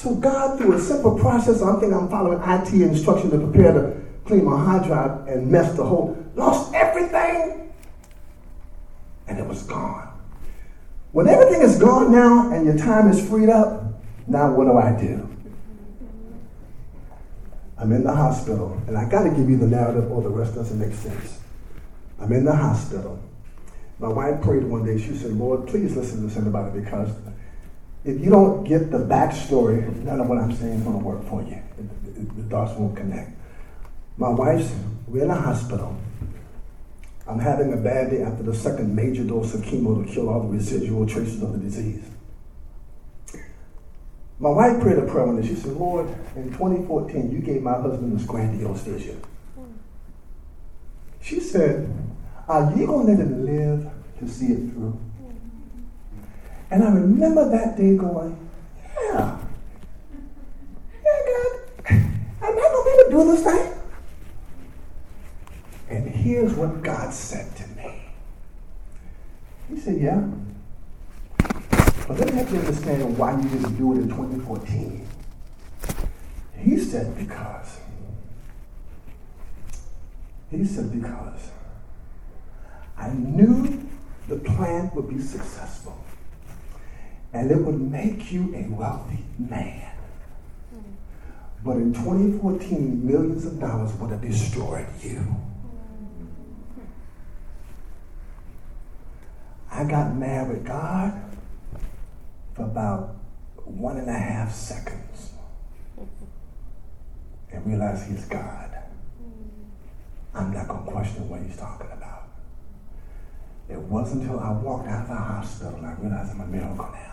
[0.00, 4.00] So God, through a simple process, I think I'm following IT instruction to prepare to
[4.24, 7.70] clean my hard drive and mess the whole, lost everything,
[9.28, 10.08] and it was gone.
[11.12, 13.92] When everything is gone now and your time is freed up,
[14.26, 15.28] now what do I do?
[17.76, 20.54] I'm in the hospital, and I got to give you the narrative or the rest
[20.54, 21.40] doesn't make sense.
[22.18, 23.22] I'm in the hospital.
[23.98, 24.96] My wife prayed one day.
[24.96, 27.10] She said, Lord, please listen to this anybody because
[28.04, 31.24] if you don't get the backstory, none of what I'm saying is going to work
[31.28, 31.60] for you.
[32.36, 33.32] The dots won't connect.
[34.16, 34.72] My wife's,
[35.06, 35.96] we're in the hospital.
[37.26, 40.40] I'm having a bad day after the second major dose of chemo to kill all
[40.40, 42.04] the residual traces of the disease.
[44.38, 45.46] My wife prayed a prayer one day.
[45.46, 49.22] She said, Lord, in 2014, you gave my husband this grandiose vision.
[51.20, 51.94] She said,
[52.48, 54.98] Are you going to let him live to see it through?
[56.70, 58.48] And I remember that day going,
[59.02, 59.38] Yeah.
[61.04, 61.60] Yeah, God.
[61.88, 61.98] I'm
[62.42, 63.72] I going to be able to do this thing?
[65.88, 68.02] And here's what God said to me.
[69.68, 70.24] He said, Yeah.
[72.06, 75.06] But let me help you understand why you didn't do it in 2014.
[76.56, 77.78] He said, Because.
[80.50, 81.50] He said, Because
[82.96, 83.88] I knew
[84.28, 86.00] the plan would be successful
[87.32, 89.90] and it would make you a wealthy man.
[91.62, 95.36] But in 2014, millions of dollars would have destroyed you.
[99.70, 101.20] I got mad with God
[102.54, 103.16] for about
[103.64, 105.32] one and a half seconds
[107.52, 108.76] and realized He's God.
[110.34, 112.28] I'm not going to question what He's talking about.
[113.68, 116.88] It wasn't until I walked out of the hospital and I realized I'm a miracle
[116.92, 117.09] now.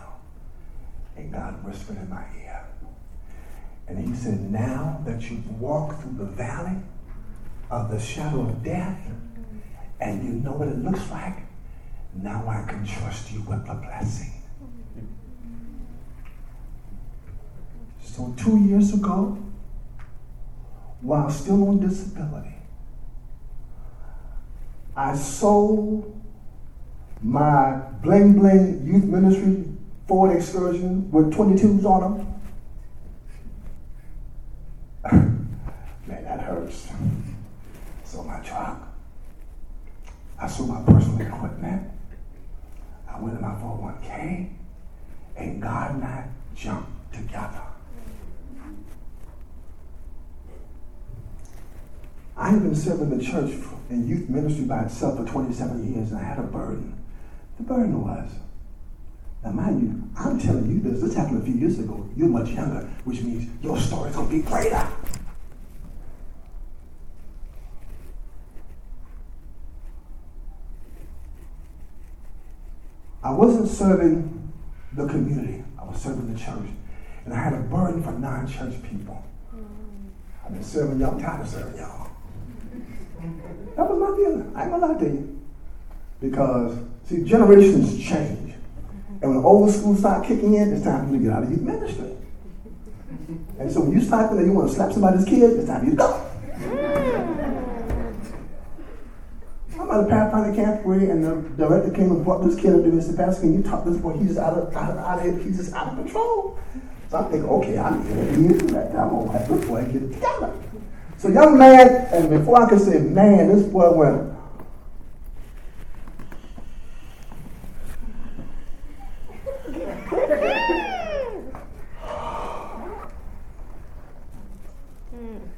[1.18, 2.64] And God whispered in my ear.
[3.88, 6.76] And He said, Now that you've walked through the valley
[7.70, 9.00] of the shadow of death
[10.00, 11.38] and you know what it looks like,
[12.14, 14.32] now I can trust you with the blessing.
[18.00, 19.38] So, two years ago,
[21.00, 22.54] while still on disability,
[24.96, 26.14] I sold
[27.22, 29.64] my Bling Bling Youth Ministry
[30.08, 32.34] Ford Excursion with 22s on them.
[36.06, 36.88] Man, that hurts.
[38.04, 38.88] So my truck.
[40.40, 41.90] I sold my personal equipment.
[43.06, 44.48] I went in my 401k.
[45.36, 47.60] And God and I jumped together.
[52.34, 53.52] I had been serving the church
[53.90, 56.96] in youth ministry by itself for 27 years, and I had a burden.
[57.58, 58.30] The burden was
[59.44, 62.08] now mind you, I'm telling you this, this happened a few years ago.
[62.16, 64.86] You're much younger, which means your story's gonna be greater.
[73.22, 74.52] I wasn't serving
[74.92, 76.70] the community, I was serving the church.
[77.24, 79.22] And I had a burden for non church people.
[80.44, 82.10] I've been serving y'all, I'm tired of serving y'all.
[83.76, 84.52] That was my feeling.
[84.56, 85.40] I ain't gonna lie to you.
[86.20, 88.47] Because, see, generations change.
[89.20, 91.50] And when old school start kicking in, it's time for you to get out of
[91.50, 92.12] youth ministry.
[93.58, 95.86] And so when you start feeling you want to slap somebody's kid, it's time for
[95.86, 96.24] you to go.
[99.80, 102.82] I'm at a Pathfinder camp where, and the director came and brought this kid up
[102.82, 104.16] to me and said, Pastor, can you talk this boy?
[104.18, 106.58] He's out of, out of, out of, he's just out of control.
[107.10, 108.52] So I'm thinking, okay, I'm here.
[108.68, 110.52] That time, I'm to have this boy get it together.
[111.16, 114.37] So young man, and before I could say, man, this boy went,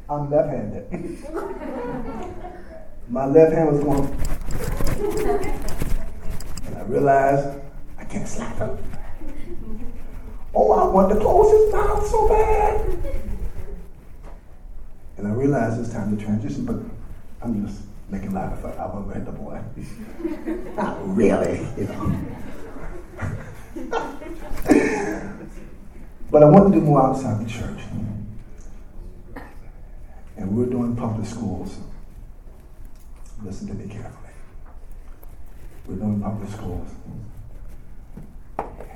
[0.08, 0.90] I'm left-handed.
[3.08, 4.04] My left hand was going,
[6.66, 7.60] and I realized
[7.98, 8.78] I can't slap him.
[10.54, 12.80] Oh, I want to close his mouth so bad.
[15.16, 16.76] And I realized it's time to transition, but
[17.42, 18.78] I'm just making light of it.
[18.78, 19.60] I want to hit the boy.
[20.76, 22.16] Not really, you know.
[26.30, 27.80] but I want to do more outside the church
[30.50, 31.78] we're doing public schools.
[33.42, 34.32] Listen to me carefully.
[35.86, 36.88] We're doing public schools.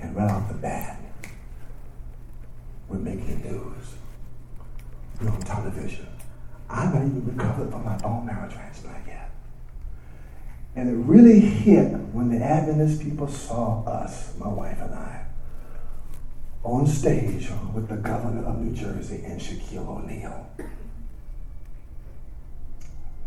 [0.00, 1.00] And right off the bat,
[2.88, 3.94] we're making news.
[5.20, 6.08] We're on television.
[6.68, 9.30] I'm not even recovered from my bone marrow transplant yet.
[10.74, 15.24] And it really hit when the Adventist people saw us, my wife and I,
[16.64, 20.50] on stage with the governor of New Jersey and Shaquille O'Neal.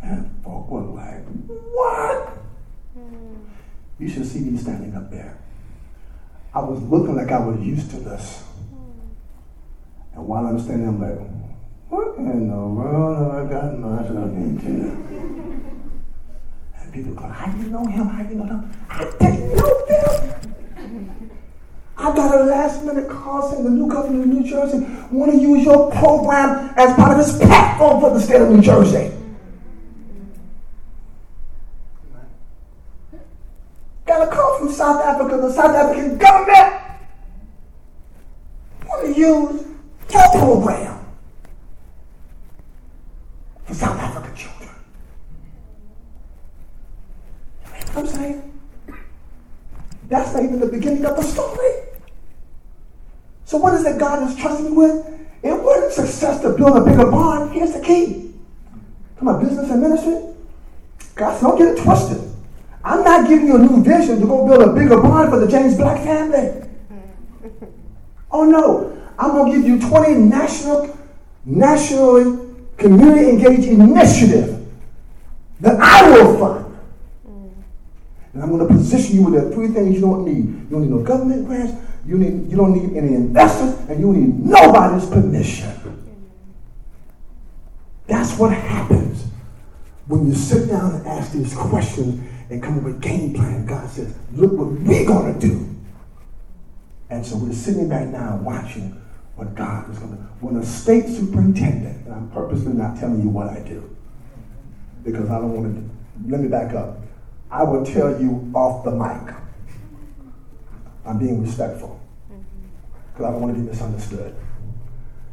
[0.08, 1.26] And folk were like,
[1.76, 2.38] What?
[4.00, 5.38] You should see me standing up there.
[6.54, 8.41] I was looking like I was used to this.
[8.70, 10.15] Hmm.
[10.15, 11.20] And while I'm standing, I'm like,
[11.89, 14.96] What in the world have I gotten myself into?
[16.80, 18.08] And people go, How do you know him?
[18.08, 18.72] How do you know him?
[18.89, 20.38] I didn't know them.
[21.98, 24.78] I got a last minute call saying the new governor of New Jersey
[25.12, 28.62] want to use your program as part of his platform for the state of New
[28.62, 29.12] Jersey.
[34.06, 36.82] Got a call from South Africa, the South African government
[38.86, 39.65] want to use
[40.12, 41.06] your program
[43.65, 44.69] for South African children.
[47.95, 48.60] I'm saying?
[50.10, 51.71] That's not even the beginning of the story.
[53.45, 55.06] So what is it God is trusting me with?
[55.43, 57.51] It wasn't success to build a bigger barn.
[57.51, 58.34] Here's the key.
[59.19, 60.36] To my business and ministry.
[61.15, 62.27] God, don't get it twisted.
[62.88, 65.47] I'm not giving you a new vision to go build a bigger barn for the
[65.47, 66.63] James Black family.
[68.32, 70.97] Oh no, I'm going to give you 20 national,
[71.43, 74.65] nationally community engaged initiative
[75.60, 76.78] that I will fund.
[78.32, 80.45] And I'm going to position you with the three things you don't need.
[80.45, 81.73] You don't need no government grants,
[82.06, 85.73] you, need, you don't need any investors, and you need nobody's permission.
[88.06, 89.26] That's what happens
[90.06, 93.65] when you sit down and ask these questions and come up with a game plan.
[93.65, 95.75] God says, look what we're going to do.
[97.10, 99.01] And so we're sitting back now watching
[99.36, 100.23] what God is going to do.
[100.41, 103.95] When a state superintendent, and I'm purposely not telling you what I do,
[105.03, 106.99] because I don't want to, let me back up.
[107.49, 109.33] I will tell you off the mic.
[111.06, 112.00] I'm being respectful.
[112.29, 112.43] Mm-hmm.
[113.13, 114.35] Because I don't want to be misunderstood.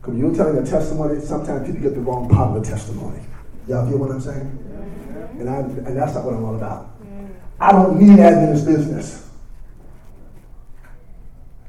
[0.00, 3.20] Because you're telling a testimony, sometimes people get the wrong part of the testimony.
[3.66, 4.58] Y'all get what I'm saying?
[5.40, 6.93] And, I, and that's not what I'm all about.
[7.60, 9.30] I don't need Adventist business.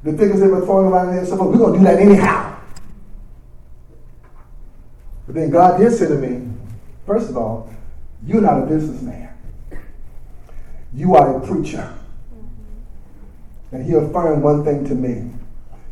[0.03, 2.57] The figures they were throwing around there so we're going to do that anyhow.
[5.25, 6.47] But then God did say to me,
[7.05, 7.73] first of all,
[8.25, 9.29] you're not a businessman.
[10.93, 11.93] You are a preacher.
[13.71, 15.31] And he affirmed one thing to me.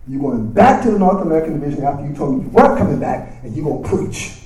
[0.08, 3.00] You're going back to the North American Division after you told me you weren't coming
[3.00, 4.40] back, and you're going to preach.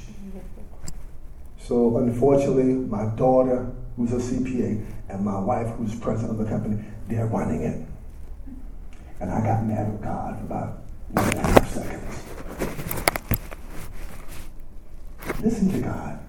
[1.59, 6.81] So unfortunately, my daughter, who's a CPA, and my wife, who's president of the company,
[7.07, 7.85] they're running it.
[9.19, 12.23] And I got mad at God for about one and a half seconds.
[15.43, 16.19] Listen to God.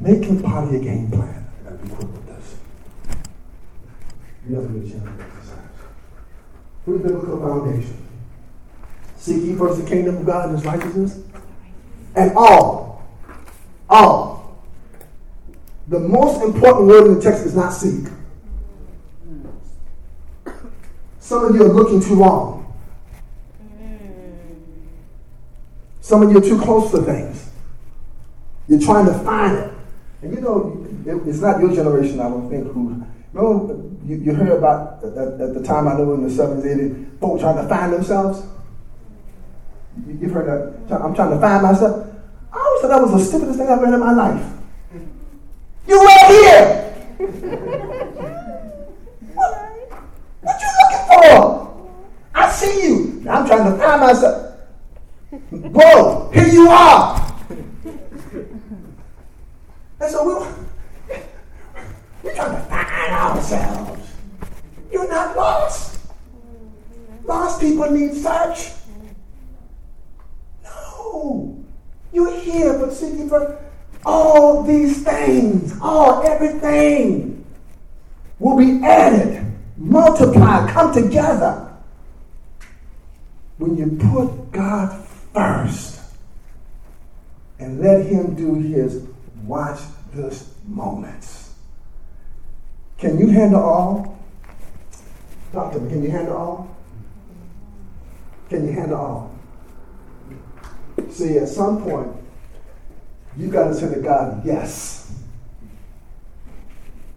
[0.00, 1.46] Make him part of your game plan.
[1.60, 2.56] I gotta be quick with this.
[4.48, 5.58] You have to get a to exercise.
[6.84, 8.06] With biblical foundation.
[9.16, 11.20] Seek ye first the kingdom of God and his righteousness.
[12.14, 13.04] And all,
[13.88, 14.35] all.
[15.88, 18.08] The most important word in the text is not seek.
[21.20, 22.74] Some of you are looking too long.
[26.00, 27.50] Some of you are too close to things.
[28.68, 29.72] You're trying to find it.
[30.22, 33.04] And you know, it, it's not your generation, I don't think, who.
[33.34, 36.62] You know, you, you heard about at, at, the time I know in the 70s,
[36.62, 38.46] 80s, folks trying to find themselves.
[40.06, 40.46] You, you've heard
[40.88, 41.00] that.
[41.00, 42.06] I'm trying to find myself.
[42.52, 44.55] I always thought that was the stupidest thing I've ever in my life.
[45.86, 46.82] You right here!
[49.34, 49.52] what,
[50.42, 51.90] what you looking for?
[52.34, 53.24] I see you.
[53.30, 54.58] I'm trying to find myself.
[55.50, 57.34] Whoa, here you are.
[60.00, 60.34] And so we,
[62.22, 64.12] we're trying to find ourselves.
[64.90, 66.00] You're not lost.
[67.24, 68.72] Lost people need search.
[70.64, 71.64] No.
[72.12, 73.65] You're here, but seeking for
[74.06, 77.44] all these things, all everything
[78.38, 79.44] will be added,
[79.76, 81.64] multiplied, come together.
[83.58, 85.04] When you put God
[85.34, 86.00] first
[87.58, 89.02] and let Him do His
[89.42, 89.80] watch
[90.12, 91.54] this moments.
[92.98, 94.18] Can you handle all?
[95.52, 95.78] Doctor.
[95.78, 96.76] Can you handle all?
[98.48, 99.34] Can you handle all?
[101.10, 102.14] See, at some point,
[103.36, 105.12] you got to say to God, yes.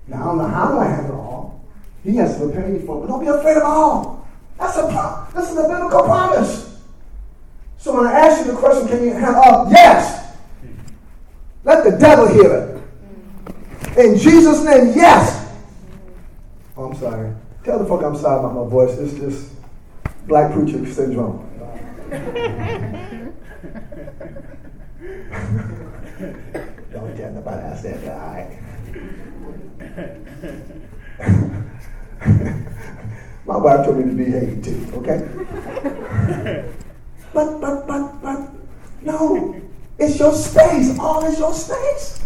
[0.07, 1.65] Now, I don't know how I handle all.
[2.03, 4.28] He has to prepare you for it, but don't be afraid of all.
[4.57, 6.82] That's a this is a biblical promise.
[7.78, 9.72] So when I ask you the question, can you handle all?
[9.72, 10.36] Yes.
[11.63, 13.97] Let the devil hear it.
[13.97, 15.53] In Jesus' name, yes.
[16.76, 17.34] Oh, I'm sorry.
[17.63, 18.97] Tell the fuck I'm sorry about my voice.
[18.97, 19.51] It's just
[20.28, 21.45] black preacher syndrome.
[26.20, 28.17] Don't tell nobody I said that.
[28.17, 28.59] Right.
[33.45, 35.30] My wife told me to behave too, okay?
[37.34, 38.49] but, but, but, but,
[39.01, 39.61] no.
[39.97, 40.99] It's your space.
[40.99, 42.22] All is your space.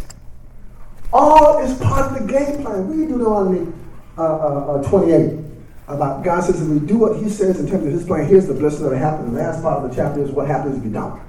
[1.12, 2.88] All is part of the game plan.
[2.88, 3.72] Read Deuteronomy
[4.18, 5.40] uh, uh, uh, 28
[5.88, 8.48] about God says if we do what He says in terms of His plan, here's
[8.48, 9.34] the blessing that happen.
[9.34, 11.22] The last part of the chapter is what happens if you don't.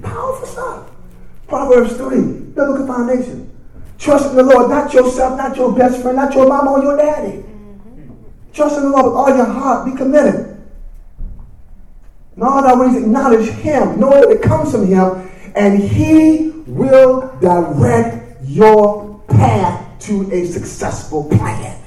[0.00, 0.95] Powerful stuff.
[1.48, 2.20] Proverbs 3,
[2.54, 3.50] biblical foundation.
[3.98, 6.96] Trust in the Lord, not yourself, not your best friend, not your mama or your
[6.96, 7.38] daddy.
[7.38, 8.52] Mm-hmm.
[8.52, 9.86] Trust in the Lord with all your heart.
[9.86, 10.56] Be committed.
[12.36, 17.34] In all thy ways, acknowledge Him, knowing that it comes from Him, and He will
[17.40, 21.82] direct your path to a successful plan.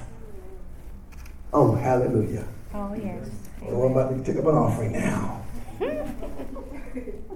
[1.54, 2.48] Oh, hallelujah.
[2.74, 3.30] Oh, yes.
[3.68, 5.46] Oh, I'm about to take up an offering now.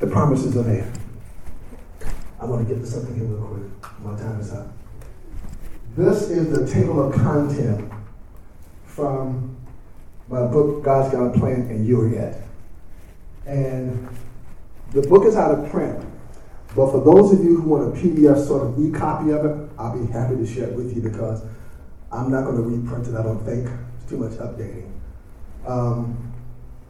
[0.00, 0.92] the promises are there.
[2.40, 4.00] I want to get to something here real quick.
[4.02, 4.68] My time is up.
[5.96, 7.90] This is the table of content
[8.84, 9.56] from
[10.28, 12.42] my book, God's Got a Plan, and You're It.
[13.46, 14.08] And
[14.92, 16.04] the book is out of print.
[16.74, 19.96] But for those of you who want a PDF sort of e-copy of it, I'll
[19.96, 21.42] be happy to share it with you because
[22.10, 23.68] I'm not going to reprint it, I don't think.
[24.00, 24.90] It's too much updating.
[25.66, 26.32] Um,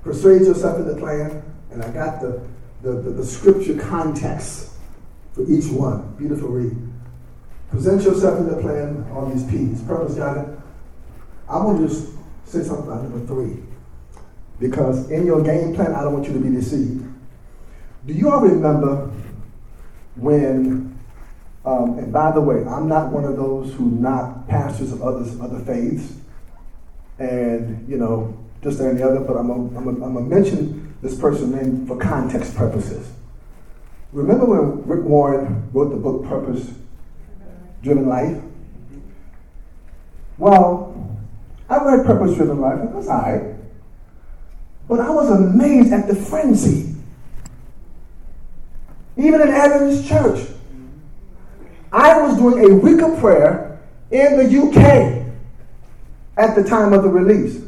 [0.02, 2.46] persuade yourself in the plan, and I got the,
[2.84, 4.70] the, the, the scripture context
[5.32, 6.14] for each one.
[6.16, 6.76] Beautiful read.
[7.70, 9.82] Present yourself in the plan on these P's.
[9.82, 10.46] Purpose got it.
[11.48, 12.12] I want to just
[12.44, 13.62] say something about number three.
[14.60, 17.04] Because in your game plan, I don't want you to be deceived.
[18.06, 19.10] Do you all remember
[20.16, 20.96] when,
[21.64, 25.40] um, and by the way, I'm not one of those who not pastors of others,
[25.40, 26.12] other faiths,
[27.18, 31.98] and, you know, just any other, but I'm going to mention this person's name for
[31.98, 33.12] context purposes.
[34.12, 36.72] Remember when Rick Warren wrote the book Purpose
[37.82, 38.42] Driven Life?
[40.38, 41.14] Well,
[41.68, 43.54] I read Purpose Driven Life, it was all right.
[44.88, 46.94] But I was amazed at the frenzy.
[49.18, 50.48] Even in Adventist church.
[51.92, 53.78] I was doing a week of prayer
[54.10, 55.22] in the UK
[56.38, 57.62] at the time of the release.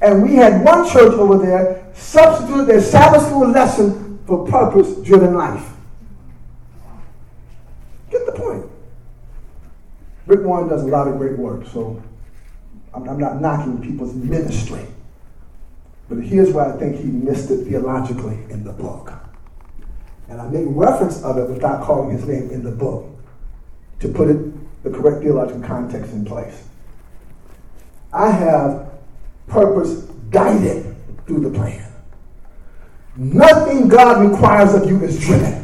[0.00, 5.34] And we had one church over there substitute their Sabbath school lesson for purpose driven
[5.34, 5.70] life.
[8.10, 8.66] Get the point.
[10.26, 12.02] Rick Warren does a lot of great work, so
[12.94, 14.86] I'm, I'm not knocking people's ministry.
[16.08, 19.12] But here's where I think he missed it theologically in the book.
[20.28, 23.06] And I make reference of it without calling his name in the book
[24.00, 26.64] to put it the correct theological context in place.
[28.12, 28.90] I have
[29.46, 30.91] purpose guided
[31.26, 31.92] through the plan.
[33.16, 35.62] Nothing God requires of you is driven.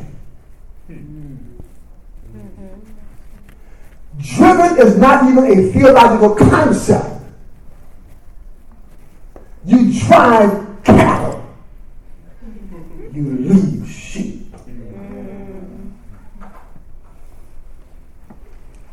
[4.19, 7.23] Driven is not even a theological concept.
[9.65, 11.47] You drive cattle,
[13.13, 14.55] you leave sheep.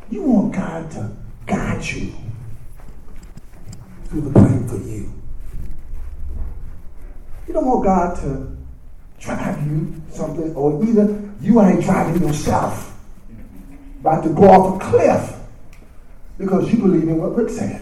[0.10, 1.12] You want God to
[1.46, 2.14] guide you
[4.06, 5.12] through the plan for you.
[7.48, 8.56] You want God to
[9.20, 12.98] drive you something, or either you ain't driving yourself
[14.00, 15.36] about to go off a cliff
[16.38, 17.82] because you believe in what Rick said.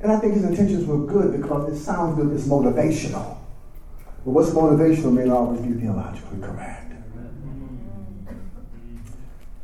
[0.00, 3.38] And I think his intentions were good because it sounds good, it's motivational.
[4.24, 6.92] But what's motivational may not always be theologically correct.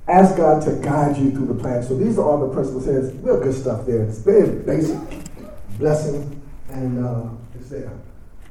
[0.09, 1.83] Ask God to guide you through the plan.
[1.83, 2.87] So these are all the principles.
[2.87, 4.05] It's real good stuff there.
[4.05, 4.99] It's very basic
[5.79, 7.91] blessing, and uh, it's there.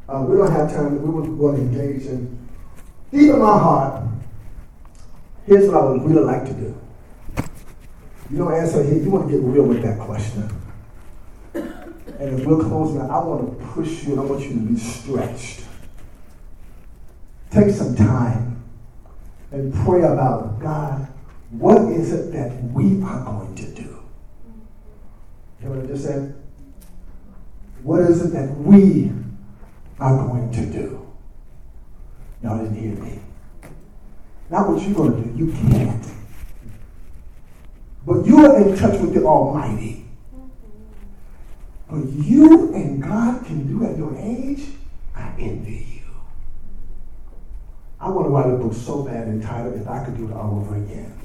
[0.08, 1.02] Uh, we don't have time.
[1.02, 2.48] We want to engage in
[3.12, 4.04] deep in my heart.
[5.46, 6.82] Here's what I would really like to do.
[8.30, 8.98] You don't answer here.
[8.98, 10.50] You want to get real with that question.
[11.54, 14.78] And as we're closing, I want to push you and I want you to be
[14.78, 15.62] stretched.
[17.52, 18.64] Take some time
[19.52, 21.08] and pray about God.
[21.52, 24.04] What is it that we are going to do?
[25.62, 26.36] You know what I just said?
[27.84, 29.12] What is it that we
[30.00, 31.08] are going to do?
[32.44, 33.20] Y'all didn't hear me.
[34.50, 35.46] Not what you're going to do.
[35.46, 36.06] You can't.
[38.06, 40.06] But you are in touch with the Almighty.
[41.90, 44.64] But you and God can do at your age,
[45.16, 46.12] I envy you.
[48.00, 50.60] I want to write a book so bad entitled If I Could Do It All
[50.60, 51.18] Over Again.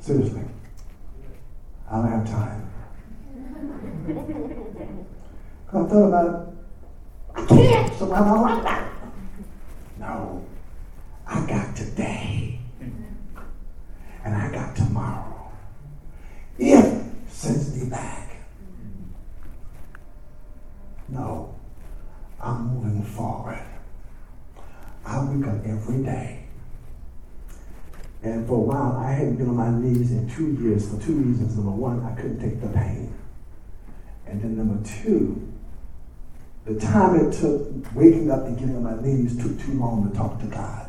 [0.00, 0.42] Seriously.
[1.90, 2.70] I don't have time.
[5.68, 6.49] I thought about it.
[7.34, 8.90] I can't, so I'm all right.
[9.98, 10.44] No.
[11.26, 12.60] I got today.
[14.24, 15.50] And I got tomorrow.
[16.58, 18.36] If sends me back.
[21.08, 21.54] No.
[22.40, 23.62] I'm moving forward.
[25.04, 26.44] I wake up every day.
[28.22, 31.14] And for a while, I hadn't been on my knees in two years for two
[31.14, 31.56] reasons.
[31.56, 33.14] Number one, I couldn't take the pain.
[34.26, 35.49] And then number two,
[36.66, 40.16] the time it took waking up and getting on my knees took too long to
[40.16, 40.88] talk to God.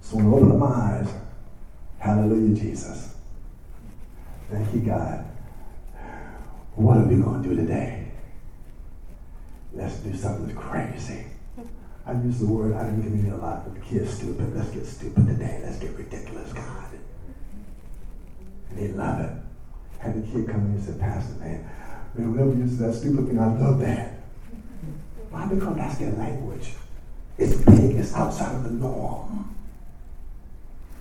[0.00, 1.08] So when I opened my eyes,
[1.98, 3.14] hallelujah, Jesus.
[4.50, 5.24] Thank you, God.
[6.76, 8.12] What are we going to do today?
[9.72, 11.26] Let's do something crazy.
[12.06, 14.54] I use the word, I didn't give me a lot, but the kids stupid.
[14.54, 15.60] Let's get stupid today.
[15.64, 16.86] Let's get ridiculous, God.
[18.70, 19.32] And they love it.
[19.98, 21.68] Had the kid come in and said, Pastor, man,
[22.18, 24.12] man, whenever you use that stupid thing, I love that.
[25.30, 25.46] Why?
[25.46, 26.72] Because that's their language.
[27.38, 29.54] It's big, it's outside of the norm.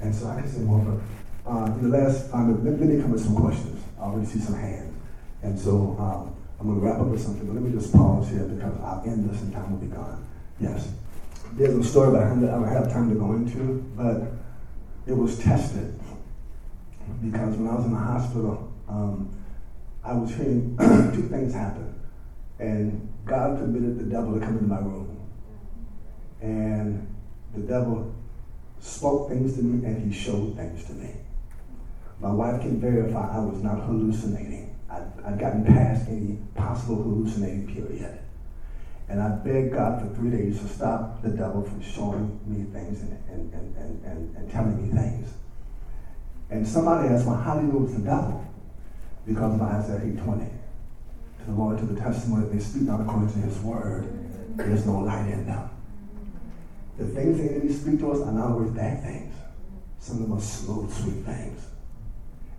[0.02, 1.02] And so I can say more,
[1.46, 3.82] uh, in the last, um, let, me come with some questions.
[4.00, 4.94] I already see some hands.
[5.42, 8.30] And so um, I'm going to wrap up with something, but let me just pause
[8.30, 10.26] here because I'll end this and time will be gone.
[10.60, 10.92] Yes.
[11.54, 14.34] There's a story that I don't have time to go into, but
[15.08, 15.98] it was tested
[17.24, 19.30] because when I was in the hospital, um,
[20.06, 20.78] I was hearing
[21.14, 22.00] two things happen.
[22.60, 25.20] And God permitted the devil to come into my room.
[26.42, 27.16] And
[27.56, 28.14] the devil
[28.80, 31.12] spoke things to me and he showed things to me.
[32.20, 34.78] My wife can verify I was not hallucinating.
[34.90, 38.20] I, I'd gotten past any possible hallucinating period.
[39.10, 43.02] And I begged God for three days to stop the devil from showing me things
[43.02, 45.34] and, and, and, and, and, and telling me things.
[46.50, 48.46] And somebody asked, well, how do you know it's the devil?
[49.26, 50.50] Because of Isaiah 8.20.
[51.40, 54.08] To the Lord, to the testimony, they speak not according to his word.
[54.56, 55.70] There's no light in them.
[56.98, 59.34] The things the enemy speak to us are not always bad things.
[60.00, 61.66] Some of them are slow, sweet things.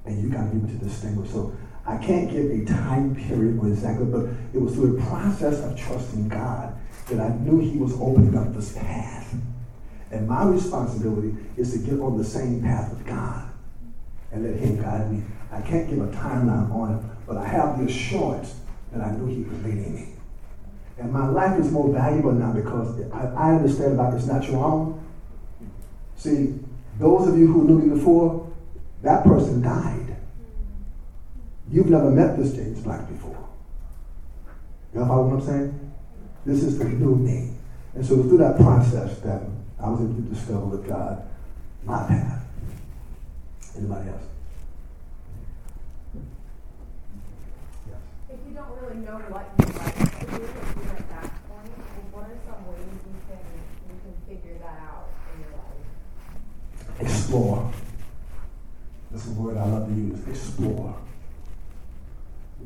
[0.04, 1.30] And you got to be able to distinguish.
[1.30, 1.56] So
[1.86, 6.28] I can't give a time period exactly, but it was through a process of trusting
[6.28, 6.74] God
[7.08, 9.34] that I knew He was opening up this path.
[10.10, 13.48] And my responsibility is to get on the same path with God
[14.32, 15.22] and let Him guide me.
[15.52, 18.54] I can't give a timeline on it, but I have the assurance
[18.92, 20.08] that I knew He was leading me.
[20.98, 24.64] And my life is more valuable now because I, I understand about it's not your
[24.64, 25.02] own.
[26.16, 26.58] See,
[26.98, 28.50] those of you who knew me before,
[29.02, 30.16] that person died.
[31.70, 33.36] You've never met this James Black before.
[34.94, 35.92] You know what I'm saying?
[36.46, 37.50] This is the new me.
[37.94, 39.42] And so through that process that
[39.80, 41.28] I was able to discover with God
[41.84, 42.44] my path.
[43.76, 44.22] Anybody else?
[47.88, 47.98] Yes.
[48.30, 51.68] If you don't really know what you like to do, if you're at that point,
[52.10, 53.36] what are some ways you can
[53.86, 55.84] you can figure that out in your life?
[57.00, 57.70] Explore.
[59.10, 60.26] That's a word I love to use.
[60.26, 60.96] Explore.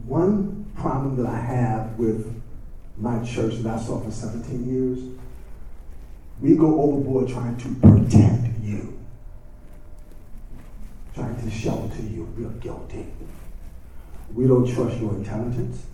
[0.06, 2.40] One problem that I have with
[2.96, 5.00] my church that I saw for 17 years,
[6.40, 8.96] we go overboard trying to protect you,
[11.16, 12.32] trying to shelter you.
[12.38, 13.06] We are guilty.
[14.34, 15.86] We don't trust your intelligence.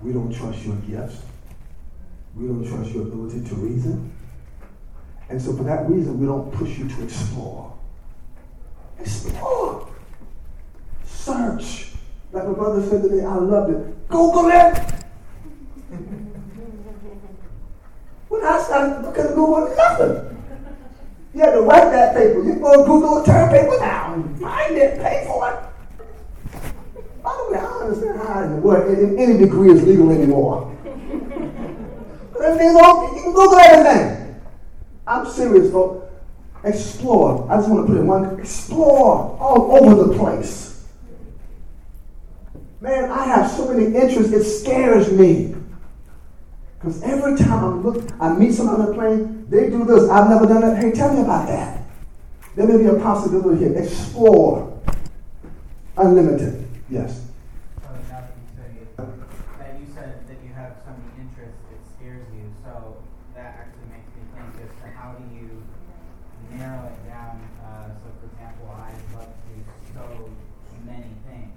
[0.00, 1.22] We don't trust your gifts.
[2.34, 4.12] We don't trust your ability to reason.
[5.28, 7.76] And so for that reason, we don't push you to explore.
[8.98, 9.88] Explore.
[11.04, 11.92] Search.
[12.32, 14.08] Like my brother said to me, I loved it.
[14.08, 15.00] Google it.
[18.28, 20.36] when I started looking at Google, nothing.
[21.34, 22.42] You had to write that paper.
[22.42, 25.69] You go Google, turn paper down, find it, pay for it.
[27.50, 30.76] By the I don't understand how in the in any degree is legal anymore.
[32.32, 34.40] But everything's all, you can Google everything.
[35.06, 36.06] I'm serious, folks.
[36.62, 37.50] Explore.
[37.50, 38.38] I just want to put it in one.
[38.38, 40.86] Explore all over the place.
[42.80, 45.54] Man, I have so many interests, it scares me.
[46.78, 50.08] Because every time I look, I meet someone on the plane, they do this.
[50.08, 50.82] I've never done that.
[50.82, 51.82] Hey, tell me about that.
[52.56, 53.76] There may be a possibility here.
[53.78, 54.80] Explore.
[55.96, 56.66] Unlimited.
[56.88, 57.26] Yes.
[57.84, 59.04] Oh, now that you say,
[59.58, 62.96] that you said that you have so many interests, it scares you, so
[63.34, 65.62] that actually makes me think as to how do you
[66.56, 69.60] narrow it down, uh, so for example, I love to do
[69.92, 70.30] so
[70.88, 71.52] many things,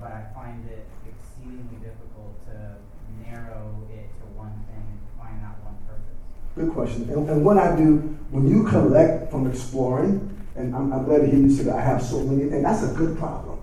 [0.00, 2.80] but I find it exceedingly difficult to
[3.22, 6.18] narrow it to one thing and find that one purpose.
[6.54, 7.08] Good question.
[7.10, 7.96] And, and what I do
[8.30, 11.80] when you collect from exploring, and I'm, I'm glad to hear you say that I
[11.80, 13.58] have so many and that's a good problem.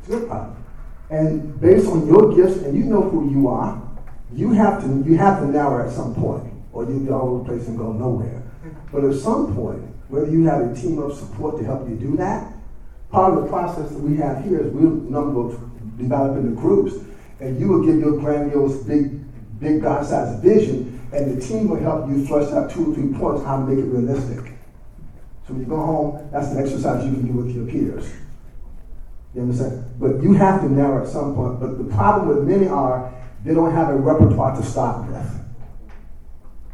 [0.00, 0.56] It's a good problem.
[1.10, 3.82] And based on your gifts, and you know who you are,
[4.32, 7.38] you have to you have to narrow at some point, or you'll be all over
[7.42, 8.40] the place and go nowhere.
[8.92, 12.16] But at some point, whether you have a team of support to help you do
[12.18, 12.52] that,
[13.10, 16.94] part of the process that we have here is we'll number of developing the groups,
[17.40, 19.20] and you will give your grandiose, big,
[19.58, 23.44] big God-sized vision, and the team will help you flush out two or three points
[23.44, 24.52] how to make it realistic.
[25.46, 28.12] So when you go home, that's an exercise you can do with your peers.
[29.34, 29.84] You understand?
[29.98, 31.60] But you have to narrow at some point.
[31.60, 33.12] But the problem with many are
[33.44, 35.40] they don't have a repertoire to start with.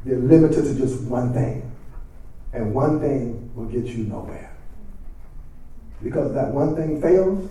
[0.05, 1.71] They're limited to just one thing.
[2.53, 4.57] And one thing will get you nowhere.
[6.03, 7.51] Because that one thing fails,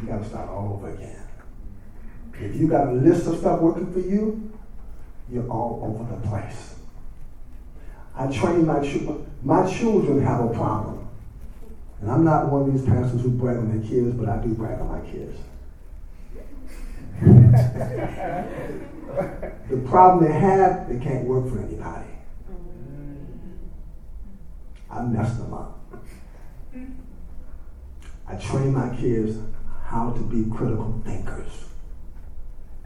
[0.00, 1.22] you got to start all over again.
[2.38, 4.45] If you got a list of stuff working for you,
[5.30, 6.76] you're all over the place.
[8.14, 9.26] I train my children.
[9.42, 11.06] My children have a problem.
[12.00, 14.54] And I'm not one of these pastors who brag on their kids, but I do
[14.54, 15.38] brag on my kids.
[19.70, 22.10] the problem they have, they can't work for anybody.
[24.90, 25.78] I messed them up.
[28.28, 29.38] I train my kids
[29.84, 31.66] how to be critical thinkers.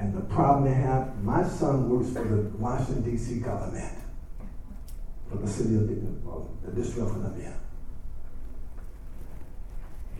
[0.01, 3.41] And the problem they have, my son works for the Washington, D.C.
[3.41, 3.93] government,
[5.31, 7.55] for the city of well, the District of Columbia.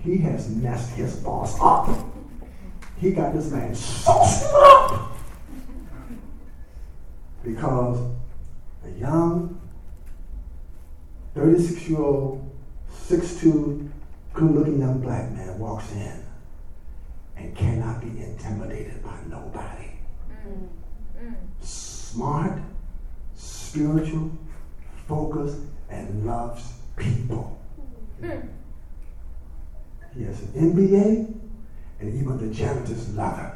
[0.05, 1.89] He has messed his boss up.
[2.99, 5.13] He got this man screwed up
[7.43, 7.99] because
[8.85, 9.59] a young
[11.35, 12.51] 36 year old,
[13.07, 13.89] 6'2,
[14.35, 16.30] good looking young black man walks in
[17.41, 19.91] and cannot be intimidated by nobody.
[21.61, 22.61] Smart,
[23.35, 24.31] spiritual,
[25.09, 27.59] focused, and loves people.
[30.15, 31.35] He has an MBA,
[32.01, 33.53] and even the janitors love him.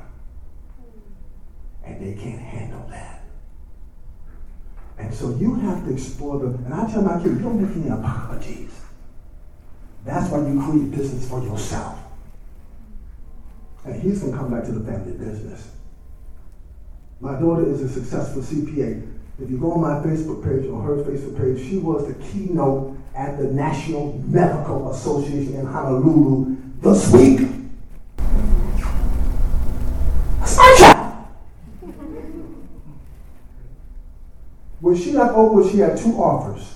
[1.85, 3.23] And they can't handle that.
[4.97, 7.91] And so you have to explore the, and I tell my kids, don't make any
[7.91, 8.71] apologies.
[10.05, 11.99] That's why you create business for yourself.
[13.85, 15.71] And he's going to come back to the family business.
[17.21, 19.11] My daughter is a successful CPA.
[19.41, 22.97] If you go on my Facebook page or her Facebook page, she was the keynote
[23.15, 27.49] at the National Medical Association in Honolulu this week.
[34.81, 36.75] When she left Oakwood, she had two offers.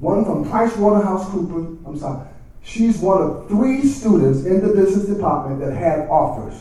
[0.00, 1.88] One from Price Waterhouse Cooper.
[1.88, 2.26] I'm sorry.
[2.64, 6.60] She's one of three students in the business department that had offers.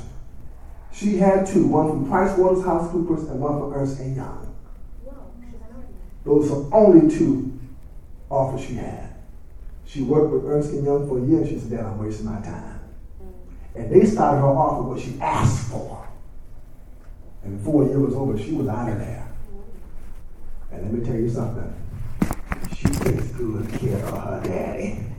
[0.91, 4.53] She had two, one from Price Waterhouse House Coopers and one from Ernst Young.
[6.25, 7.57] Those are only two
[8.29, 9.15] offers she had.
[9.85, 12.39] She worked with Ernst Young for a year and she said, Dad, I'm wasting my
[12.41, 12.81] time.
[13.75, 16.07] And they started her off with what she asked for.
[17.43, 19.31] And before a year was over, she was out of there.
[20.71, 21.73] And let me tell you something.
[22.75, 25.12] She takes good care of her daddy.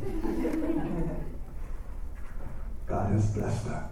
[2.86, 3.88] God has blessed her.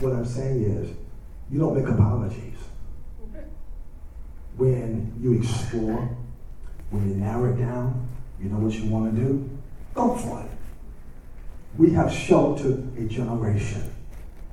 [0.00, 0.96] What I'm saying is,
[1.50, 2.58] you don't make apologies.
[4.56, 6.16] When you explore,
[6.90, 8.08] when you narrow it down,
[8.40, 9.50] you know what you want to do?
[9.94, 10.50] Go for it.
[11.76, 13.90] We have sheltered a generation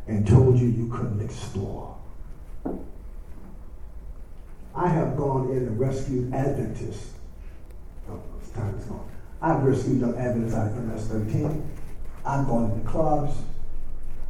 [0.07, 1.97] and told you you couldn't explore.
[4.73, 7.13] I have gone in and rescued Adventists.
[8.09, 8.21] Oh,
[8.55, 9.09] time is gone.
[9.41, 11.69] I've rescued young Adventists out of MS 13.
[12.29, 13.35] I've gone into clubs.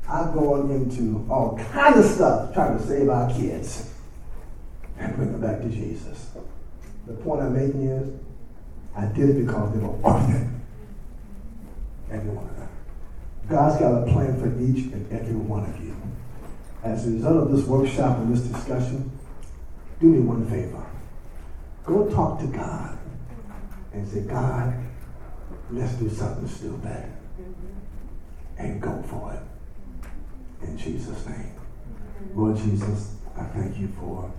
[0.08, 3.92] I've gone into all kind of stuff trying to save our kids
[4.98, 6.30] and bring them back to Jesus.
[7.08, 8.10] The point I'm making is,
[8.96, 10.48] I did it because they were worth it.
[12.10, 12.70] Every one of them.
[13.50, 15.96] God's got a plan for each and every one of you.
[16.84, 19.12] As a result of this workshop and this discussion,
[20.00, 20.86] do me one favor.
[21.86, 22.98] Go talk to God
[23.92, 24.74] and say, God,
[25.72, 27.19] let's do something stupid.
[28.60, 30.68] And go for it.
[30.68, 31.54] In Jesus' name.
[32.36, 34.30] Lord Jesus, I thank you for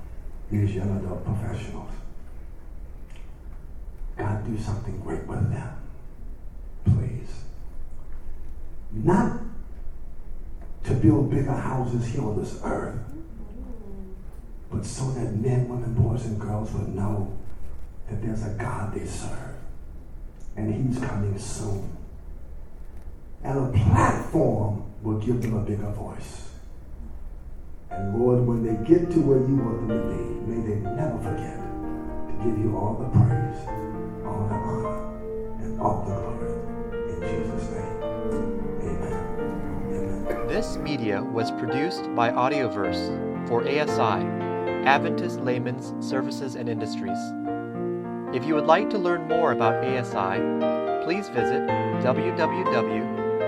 [0.50, 1.90] these young adult professionals.
[4.16, 5.76] God, do something great with them.
[6.84, 7.44] Please.
[8.92, 9.40] Not
[10.84, 12.98] to build bigger houses here on this earth,
[14.70, 17.36] but so that men, women, boys, and girls would know
[18.08, 19.56] that there's a God they serve.
[20.56, 21.96] And He's coming soon.
[23.42, 26.50] And a platform will give them a bigger voice.
[27.90, 31.18] And Lord, when they get to where you want them to be, may they never
[31.18, 33.60] forget to give you all the praise,
[34.24, 34.96] all the honor,
[35.60, 36.52] and all the glory.
[37.08, 37.96] In Jesus' name,
[38.82, 39.20] amen.
[39.88, 40.46] Amen.
[40.46, 44.24] This media was produced by Audioverse for ASI,
[44.86, 47.18] Adventist Layman's Services and Industries.
[48.34, 50.40] If you would like to learn more about ASI,
[51.04, 51.66] please visit